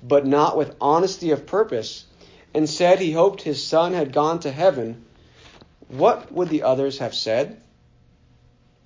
but 0.00 0.24
not 0.24 0.56
with 0.56 0.76
honesty 0.80 1.32
of 1.32 1.44
purpose, 1.44 2.04
and 2.54 2.70
said 2.70 3.00
he 3.00 3.10
hoped 3.10 3.42
his 3.42 3.66
son 3.66 3.94
had 3.94 4.12
gone 4.12 4.38
to 4.40 4.52
heaven, 4.52 5.04
what 5.88 6.30
would 6.30 6.50
the 6.50 6.62
others 6.62 6.98
have 6.98 7.14
said? 7.16 7.60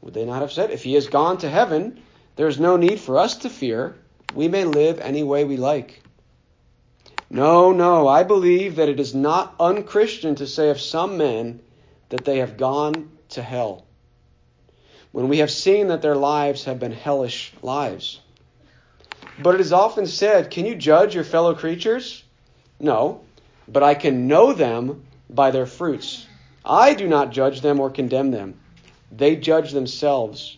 Would 0.04 0.12
they 0.12 0.26
not 0.26 0.42
have 0.42 0.52
said, 0.52 0.70
If 0.70 0.82
he 0.82 0.92
has 0.94 1.06
gone 1.06 1.38
to 1.38 1.48
heaven, 1.48 1.98
there 2.36 2.46
is 2.46 2.60
no 2.60 2.76
need 2.76 3.00
for 3.00 3.18
us 3.18 3.38
to 3.38 3.48
fear. 3.48 3.96
We 4.34 4.48
may 4.48 4.64
live 4.64 5.00
any 5.00 5.22
way 5.22 5.44
we 5.44 5.56
like. 5.56 6.02
No, 7.30 7.72
no, 7.72 8.06
I 8.06 8.22
believe 8.22 8.76
that 8.76 8.90
it 8.90 9.00
is 9.00 9.14
not 9.14 9.54
unchristian 9.58 10.34
to 10.34 10.46
say 10.46 10.68
of 10.68 10.78
some 10.78 11.16
men 11.16 11.60
that 12.10 12.26
they 12.26 12.40
have 12.40 12.58
gone 12.58 13.12
to 13.30 13.40
hell, 13.40 13.86
when 15.10 15.30
we 15.30 15.38
have 15.38 15.50
seen 15.50 15.88
that 15.88 16.02
their 16.02 16.16
lives 16.16 16.64
have 16.64 16.78
been 16.78 16.92
hellish 16.92 17.54
lives. 17.62 18.20
But 19.42 19.54
it 19.54 19.62
is 19.62 19.72
often 19.72 20.06
said, 20.06 20.50
Can 20.50 20.66
you 20.66 20.74
judge 20.74 21.14
your 21.14 21.24
fellow 21.24 21.54
creatures? 21.54 22.22
No, 22.78 23.22
but 23.66 23.82
I 23.82 23.94
can 23.94 24.28
know 24.28 24.52
them 24.52 25.04
by 25.30 25.50
their 25.50 25.66
fruits. 25.66 26.26
I 26.62 26.92
do 26.92 27.08
not 27.08 27.30
judge 27.30 27.62
them 27.62 27.80
or 27.80 27.88
condemn 27.88 28.30
them. 28.30 28.60
They 29.16 29.36
judge 29.36 29.70
themselves. 29.70 30.56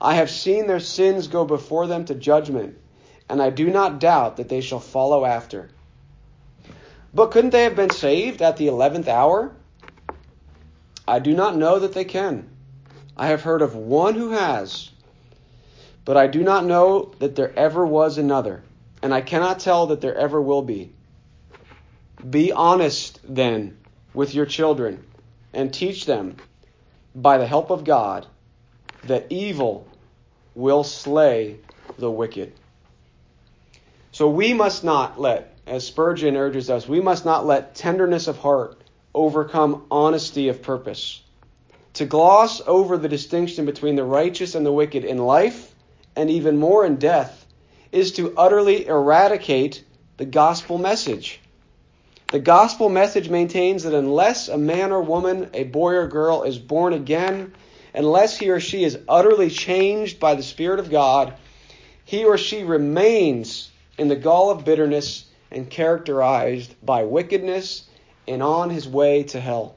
I 0.00 0.14
have 0.14 0.30
seen 0.30 0.66
their 0.66 0.80
sins 0.80 1.28
go 1.28 1.44
before 1.44 1.86
them 1.86 2.04
to 2.06 2.14
judgment, 2.14 2.76
and 3.28 3.40
I 3.40 3.50
do 3.50 3.70
not 3.70 3.98
doubt 3.98 4.36
that 4.36 4.48
they 4.48 4.60
shall 4.60 4.80
follow 4.80 5.24
after. 5.24 5.70
But 7.14 7.30
couldn't 7.30 7.50
they 7.50 7.64
have 7.64 7.76
been 7.76 7.90
saved 7.90 8.42
at 8.42 8.58
the 8.58 8.68
eleventh 8.68 9.08
hour? 9.08 9.52
I 11.06 11.18
do 11.18 11.32
not 11.34 11.56
know 11.56 11.78
that 11.78 11.94
they 11.94 12.04
can. 12.04 12.50
I 13.16 13.28
have 13.28 13.42
heard 13.42 13.62
of 13.62 13.74
one 13.74 14.14
who 14.14 14.30
has, 14.30 14.90
but 16.04 16.16
I 16.16 16.26
do 16.26 16.42
not 16.42 16.66
know 16.66 17.12
that 17.18 17.34
there 17.34 17.58
ever 17.58 17.86
was 17.86 18.18
another, 18.18 18.62
and 19.02 19.14
I 19.14 19.22
cannot 19.22 19.60
tell 19.60 19.86
that 19.86 20.02
there 20.02 20.14
ever 20.14 20.40
will 20.40 20.62
be. 20.62 20.92
Be 22.28 22.52
honest, 22.52 23.18
then, 23.24 23.78
with 24.12 24.34
your 24.34 24.46
children, 24.46 25.04
and 25.54 25.72
teach 25.72 26.04
them 26.04 26.36
by 27.14 27.38
the 27.38 27.46
help 27.46 27.70
of 27.70 27.84
God, 27.84 28.26
that 29.04 29.26
evil 29.30 29.86
will 30.54 30.84
slay 30.84 31.56
the 31.98 32.10
wicked. 32.10 32.52
So 34.12 34.28
we 34.28 34.52
must 34.52 34.84
not 34.84 35.20
let, 35.20 35.56
as 35.66 35.86
Spurgeon 35.86 36.36
urges 36.36 36.70
us, 36.70 36.88
we 36.88 37.00
must 37.00 37.24
not 37.24 37.46
let 37.46 37.74
tenderness 37.74 38.26
of 38.26 38.38
heart 38.38 38.80
overcome 39.14 39.86
honesty 39.90 40.48
of 40.48 40.62
purpose. 40.62 41.22
To 41.94 42.06
gloss 42.06 42.60
over 42.66 42.96
the 42.96 43.08
distinction 43.08 43.66
between 43.66 43.96
the 43.96 44.04
righteous 44.04 44.54
and 44.54 44.64
the 44.64 44.72
wicked 44.72 45.04
in 45.04 45.18
life, 45.18 45.74
and 46.14 46.30
even 46.30 46.56
more 46.56 46.84
in 46.84 46.96
death, 46.96 47.46
is 47.92 48.12
to 48.12 48.36
utterly 48.36 48.86
eradicate 48.86 49.84
the 50.16 50.24
gospel 50.24 50.78
message. 50.78 51.40
The 52.30 52.38
gospel 52.38 52.90
message 52.90 53.30
maintains 53.30 53.84
that 53.84 53.94
unless 53.94 54.48
a 54.48 54.58
man 54.58 54.92
or 54.92 55.00
woman, 55.00 55.48
a 55.54 55.64
boy 55.64 55.94
or 55.94 56.06
girl, 56.06 56.42
is 56.42 56.58
born 56.58 56.92
again, 56.92 57.54
unless 57.94 58.36
he 58.36 58.50
or 58.50 58.60
she 58.60 58.84
is 58.84 58.98
utterly 59.08 59.48
changed 59.48 60.20
by 60.20 60.34
the 60.34 60.42
Spirit 60.42 60.78
of 60.78 60.90
God, 60.90 61.32
he 62.04 62.26
or 62.26 62.36
she 62.36 62.64
remains 62.64 63.70
in 63.96 64.08
the 64.08 64.16
gall 64.16 64.50
of 64.50 64.66
bitterness 64.66 65.24
and 65.50 65.70
characterized 65.70 66.74
by 66.84 67.04
wickedness 67.04 67.84
and 68.26 68.42
on 68.42 68.68
his 68.68 68.86
way 68.86 69.22
to 69.22 69.40
hell. 69.40 69.76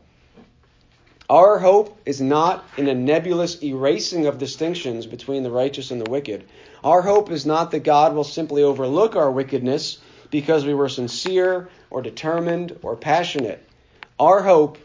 Our 1.29 1.57
hope 1.57 1.97
is 2.05 2.19
not 2.19 2.65
in 2.75 2.89
a 2.89 2.93
nebulous 2.93 3.63
erasing 3.63 4.25
of 4.25 4.39
distinctions 4.39 5.05
between 5.05 5.43
the 5.43 5.51
righteous 5.51 5.89
and 5.89 6.01
the 6.01 6.11
wicked. 6.11 6.43
Our 6.83 7.01
hope 7.01 7.31
is 7.31 7.45
not 7.45 7.71
that 7.71 7.85
God 7.85 8.13
will 8.13 8.25
simply 8.25 8.61
overlook 8.61 9.15
our 9.15 9.31
wickedness 9.31 9.99
because 10.29 10.65
we 10.65 10.73
were 10.73 10.89
sincere 10.89 11.69
or 11.91 12.01
determined 12.01 12.79
or 12.81 12.95
passionate. 12.95 13.63
Our 14.19 14.41
hope 14.41 14.79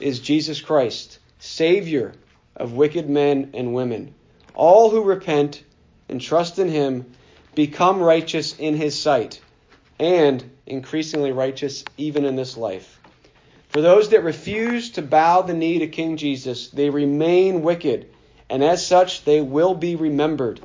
is 0.00 0.20
Jesus 0.20 0.60
Christ, 0.60 1.18
Savior 1.38 2.14
of 2.56 2.72
wicked 2.72 3.10
men 3.10 3.50
and 3.52 3.74
women. 3.74 4.14
All 4.54 4.88
who 4.90 5.02
repent 5.02 5.62
and 6.08 6.20
trust 6.20 6.58
in 6.58 6.68
Him 6.68 7.12
become 7.54 8.00
righteous 8.00 8.58
in 8.58 8.76
His 8.76 8.98
sight 8.98 9.40
and 9.98 10.42
increasingly 10.66 11.32
righteous 11.32 11.84
even 11.96 12.24
in 12.24 12.36
this 12.36 12.56
life. 12.56 12.98
For 13.68 13.80
those 13.80 14.10
that 14.10 14.22
refuse 14.22 14.90
to 14.92 15.02
bow 15.02 15.42
the 15.42 15.54
knee 15.54 15.78
to 15.78 15.86
King 15.86 16.16
Jesus, 16.16 16.68
they 16.68 16.90
remain 16.90 17.62
wicked, 17.62 18.08
and 18.50 18.62
as 18.62 18.86
such 18.86 19.24
they 19.24 19.40
will 19.40 19.74
be 19.74 19.96
remembered. 19.96 20.60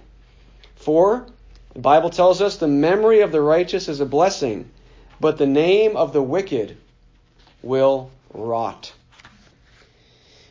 For 0.75 1.25
the 1.73 1.79
Bible 1.79 2.10
tells 2.10 2.41
us 2.41 2.57
the 2.57 2.67
memory 2.67 3.21
of 3.21 3.31
the 3.31 3.41
righteous 3.41 3.88
is 3.88 4.01
a 4.01 4.05
blessing, 4.05 4.69
but 5.19 5.38
the 5.38 5.47
name 5.47 5.97
of 5.97 6.13
the 6.13 6.21
wicked 6.21 6.77
will 7.62 8.12
rot. 8.34 8.93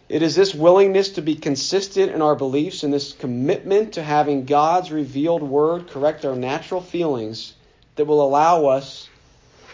It 0.08 0.22
is 0.22 0.36
this 0.36 0.54
willingness 0.54 1.10
to 1.10 1.22
be 1.22 1.34
consistent 1.34 2.12
in 2.12 2.22
our 2.22 2.36
beliefs 2.36 2.84
and 2.84 2.92
this 2.92 3.12
commitment 3.12 3.94
to 3.94 4.02
having 4.02 4.44
God's 4.44 4.92
revealed 4.92 5.42
word 5.42 5.88
correct 5.88 6.24
our 6.24 6.36
natural 6.36 6.80
feelings 6.80 7.54
that 7.96 8.04
will 8.04 8.22
allow 8.22 8.66
us 8.66 9.08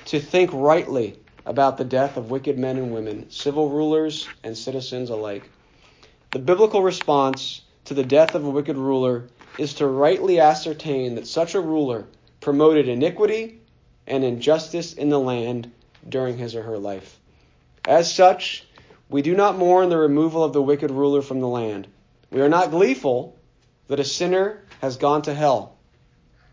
to 0.07 0.21
think 0.21 0.51
rightly 0.53 1.19
about 1.45 1.77
the 1.77 1.85
death 1.85 2.17
of 2.17 2.31
wicked 2.31 2.59
men 2.59 2.79
and 2.79 2.95
women, 2.95 3.31
civil 3.31 3.69
rulers 3.69 4.29
and 4.43 4.57
citizens 4.57 5.11
alike. 5.11 5.51
The 6.31 6.39
biblical 6.39 6.83
response 6.83 7.61
to 7.85 7.95
the 7.95 8.05
death 8.05 8.35
of 8.35 8.45
a 8.45 8.51
wicked 8.51 8.77
ruler 8.77 9.29
is 9.59 9.75
to 9.75 9.87
rightly 9.87 10.41
ascertain 10.41 11.17
that 11.17 11.27
such 11.27 11.55
a 11.55 11.61
ruler 11.61 12.07
promoted 12.41 12.89
iniquity 12.89 13.61
and 14.07 14.25
injustice 14.25 14.93
in 14.93 15.09
the 15.09 15.21
land 15.21 15.71
during 16.09 16.39
his 16.39 16.55
or 16.55 16.63
her 16.63 16.79
life. 16.79 17.19
As 17.87 18.13
such, 18.13 18.65
we 19.09 19.23
do 19.23 19.35
not 19.35 19.59
mourn 19.59 19.89
the 19.89 19.99
removal 19.99 20.43
of 20.43 20.53
the 20.53 20.63
wicked 20.63 20.91
ruler 20.91 21.23
from 21.23 21.41
the 21.41 21.49
land. 21.49 21.87
We 22.31 22.41
are 22.41 22.49
not 22.49 22.71
gleeful 22.71 23.37
that 23.89 24.01
a 24.01 24.05
sinner 24.05 24.63
has 24.81 24.97
gone 24.97 25.23
to 25.23 25.35
hell. 25.35 25.77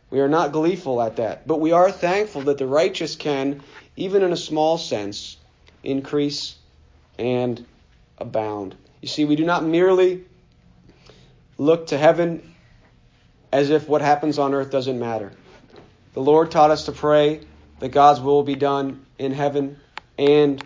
We 0.10 0.20
are 0.20 0.28
not 0.28 0.52
gleeful 0.52 1.02
at 1.02 1.18
that, 1.18 1.48
but 1.48 1.60
we 1.60 1.72
are 1.72 1.92
thankful 1.92 2.42
that 2.44 2.58
the 2.58 2.68
righteous 2.68 3.16
can, 3.16 3.62
even 3.96 4.24
in 4.24 4.34
a 4.34 4.38
small 4.38 4.78
sense, 4.78 5.38
increase 5.84 6.56
and 7.18 7.64
abound. 8.18 8.76
You 9.02 9.08
see, 9.08 9.26
we 9.26 9.36
do 9.36 9.46
not 9.46 9.64
merely 9.64 10.26
look 11.58 11.88
to 11.88 11.98
heaven 11.98 12.56
as 13.52 13.70
if 13.70 13.88
what 13.88 14.02
happens 14.02 14.40
on 14.40 14.54
earth 14.54 14.72
doesn't 14.72 15.00
matter. 15.00 15.32
The 16.14 16.22
Lord 16.22 16.52
taught 16.52 16.72
us 16.72 16.86
to 16.86 16.92
pray 16.92 17.42
that 17.80 17.90
God's 17.90 18.20
will 18.20 18.44
be 18.44 18.56
done 18.56 19.06
in 19.18 19.32
heaven 19.32 19.80
and 20.18 20.66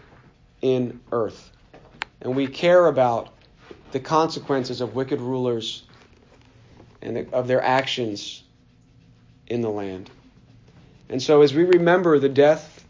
in 0.61 1.01
earth. 1.11 1.51
And 2.21 2.35
we 2.35 2.47
care 2.47 2.85
about 2.85 3.33
the 3.91 3.99
consequences 3.99 4.81
of 4.81 4.95
wicked 4.95 5.19
rulers 5.19 5.83
and 7.01 7.31
of 7.33 7.47
their 7.47 7.61
actions 7.61 8.43
in 9.47 9.61
the 9.61 9.69
land. 9.69 10.09
And 11.09 11.21
so, 11.21 11.41
as 11.41 11.53
we 11.53 11.63
remember 11.63 12.17
the 12.17 12.29
death 12.29 12.83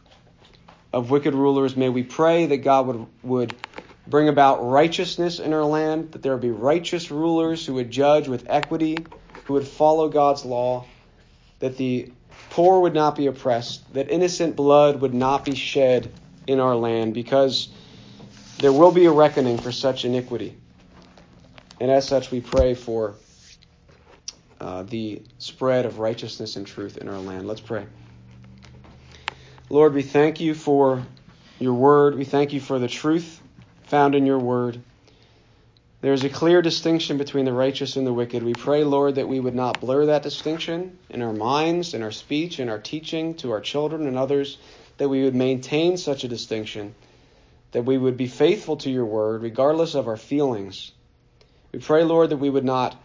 of 0.94 1.10
wicked 1.10 1.34
rulers, 1.34 1.76
may 1.76 1.90
we 1.90 2.04
pray 2.04 2.46
that 2.46 2.58
God 2.58 2.88
would, 2.88 3.08
would 3.24 3.56
bring 4.08 4.30
about 4.30 4.64
righteousness 4.64 5.40
in 5.40 5.54
our 5.54 5.66
land, 5.66 6.12
that 6.12 6.22
there 6.22 6.34
would 6.34 6.42
be 6.42 6.52
righteous 6.52 7.10
rulers 7.10 7.66
who 7.66 7.74
would 7.74 7.90
judge 7.90 8.28
with 8.28 8.46
equity, 8.48 8.96
who 9.46 9.54
would 9.54 9.68
follow 9.68 10.10
God's 10.10 10.46
law, 10.46 10.86
that 11.60 11.78
the 11.78 12.12
poor 12.54 12.82
would 12.82 12.94
not 12.94 13.16
be 13.16 13.26
oppressed, 13.26 13.92
that 13.96 14.12
innocent 14.12 14.56
blood 14.56 15.02
would 15.02 15.14
not 15.14 15.44
be 15.44 15.56
shed 15.56 16.14
in 16.46 16.60
our 16.60 16.76
land, 16.76 17.16
because 17.16 17.68
there 18.60 18.72
will 18.72 18.92
be 18.92 19.06
a 19.06 19.12
reckoning 19.12 19.58
for 19.58 19.72
such 19.72 20.06
iniquity. 20.06 20.56
And 21.82 21.90
as 21.90 22.08
such, 22.08 22.30
we 22.30 22.42
pray 22.42 22.76
for 22.76 23.16
uh, 24.62 24.84
the 24.84 25.24
spread 25.40 25.88
of 25.88 25.98
righteousness 25.98 26.56
and 26.56 26.68
truth 26.68 26.98
in 26.98 27.10
our 27.10 27.18
land. 27.18 27.48
Let's 27.48 27.60
pray. 27.60 27.88
Lord, 29.72 29.96
we 29.96 30.04
thank 30.04 30.40
you 30.40 30.54
for 30.54 31.04
your 31.58 31.74
word. 31.74 32.16
We 32.16 32.24
thank 32.24 32.54
you 32.54 32.60
for 32.60 32.78
the 32.78 32.88
truth 32.88 33.42
found 33.88 34.14
in 34.14 34.28
your 34.28 34.38
word. 34.38 34.80
There 36.04 36.12
is 36.12 36.26
a 36.26 36.30
clear 36.30 36.62
distinction 36.62 37.18
between 37.18 37.46
the 37.46 37.54
righteous 37.54 37.96
and 37.96 38.06
the 38.06 38.12
wicked. 38.12 38.44
We 38.44 38.52
pray, 38.52 38.84
Lord, 38.84 39.16
that 39.16 39.30
we 39.30 39.40
would 39.40 39.56
not 39.56 39.80
blur 39.80 40.08
that 40.08 40.22
distinction 40.22 40.98
in 41.10 41.22
our 41.22 41.32
minds, 41.32 41.94
in 41.94 42.04
our 42.04 42.12
speech, 42.12 42.60
in 42.60 42.68
our 42.68 42.78
teaching 42.78 43.36
to 43.36 43.52
our 43.52 43.62
children 43.62 44.06
and 44.06 44.18
others, 44.18 44.58
that 44.98 45.08
we 45.08 45.24
would 45.24 45.34
maintain 45.34 45.96
such 45.96 46.26
a 46.26 46.28
distinction, 46.28 46.94
that 47.72 47.86
we 47.86 47.98
would 47.98 48.18
be 48.18 48.28
faithful 48.28 48.76
to 48.76 48.92
your 48.92 49.06
word 49.06 49.44
regardless 49.44 49.96
of 49.96 50.10
our 50.10 50.18
feelings. 50.18 50.92
We 51.72 51.80
pray, 51.80 52.04
Lord, 52.04 52.32
that 52.32 52.38
we 52.38 52.50
would 52.50 52.66
not 52.66 53.02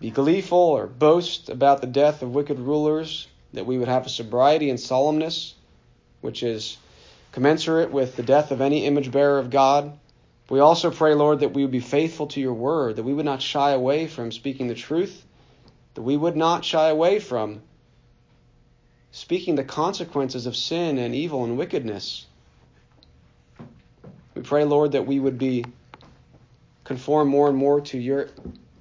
be 0.00 0.10
gleeful 0.10 0.58
or 0.58 0.88
boast 0.88 1.48
about 1.48 1.80
the 1.80 1.86
death 1.86 2.22
of 2.22 2.34
wicked 2.34 2.58
rulers, 2.58 3.28
that 3.52 3.66
we 3.66 3.78
would 3.78 3.86
have 3.86 4.06
a 4.06 4.10
sobriety 4.10 4.68
and 4.68 4.80
solemnness 4.80 5.52
which 6.22 6.42
is 6.42 6.76
commensurate 7.30 7.92
with 7.92 8.16
the 8.16 8.24
death 8.24 8.50
of 8.50 8.60
any 8.60 8.84
image 8.84 9.12
bearer 9.12 9.38
of 9.38 9.50
God. 9.50 9.96
We 10.52 10.60
also 10.60 10.90
pray, 10.90 11.14
Lord, 11.14 11.40
that 11.40 11.54
we 11.54 11.62
would 11.62 11.70
be 11.70 11.80
faithful 11.80 12.26
to 12.26 12.40
your 12.40 12.52
word, 12.52 12.96
that 12.96 13.04
we 13.04 13.14
would 13.14 13.24
not 13.24 13.40
shy 13.40 13.70
away 13.70 14.06
from 14.06 14.30
speaking 14.30 14.68
the 14.68 14.74
truth, 14.74 15.24
that 15.94 16.02
we 16.02 16.14
would 16.14 16.36
not 16.36 16.62
shy 16.62 16.88
away 16.88 17.20
from 17.20 17.62
speaking 19.12 19.54
the 19.54 19.64
consequences 19.64 20.44
of 20.44 20.54
sin 20.54 20.98
and 20.98 21.14
evil 21.14 21.44
and 21.44 21.56
wickedness. 21.56 22.26
We 24.34 24.42
pray, 24.42 24.64
Lord, 24.64 24.92
that 24.92 25.06
we 25.06 25.18
would 25.18 25.38
be 25.38 25.64
conformed 26.84 27.30
more 27.30 27.48
and 27.48 27.56
more 27.56 27.80
to 27.80 27.96
your 27.96 28.28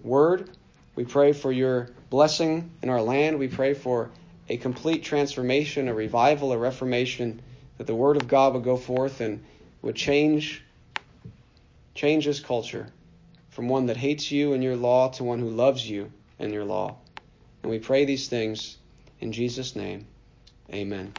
word 0.04 0.50
we 0.96 1.06
pray 1.06 1.32
for 1.32 1.54
your 1.54 1.90
blessing 2.10 2.70
in 2.82 2.90
our 2.90 3.02
land. 3.02 3.40
We 3.40 3.48
pray 3.48 3.76
for 3.76 4.12
a 4.50 4.58
complete 4.58 5.04
transformation, 5.04 5.88
a 5.88 5.94
revival, 5.94 6.52
a 6.52 6.58
reformation, 6.58 7.42
that 7.78 7.88
the 7.88 7.96
word 7.96 8.18
of 8.18 8.28
God 8.28 8.56
would 8.56 8.66
go 8.66 8.76
forth 8.76 9.22
and 9.22 9.42
would 9.82 9.96
change 9.96 10.64
change 12.02 12.26
this 12.26 12.40
culture 12.40 12.88
from 13.52 13.70
one 13.70 13.86
that 13.86 13.96
hates 13.96 14.32
you 14.32 14.54
and 14.54 14.64
your 14.64 14.76
law 14.76 15.10
to 15.10 15.24
one 15.24 15.38
who 15.38 15.52
loves 15.52 15.88
you 15.88 16.12
and 16.40 16.52
your 16.52 16.66
law. 16.66 16.98
And 17.62 17.70
we 17.70 17.78
pray 17.78 18.06
these 18.06 18.28
things 18.28 18.78
in 19.20 19.32
Jesus' 19.32 19.76
name. 19.76 20.08
Amen. 20.74 21.14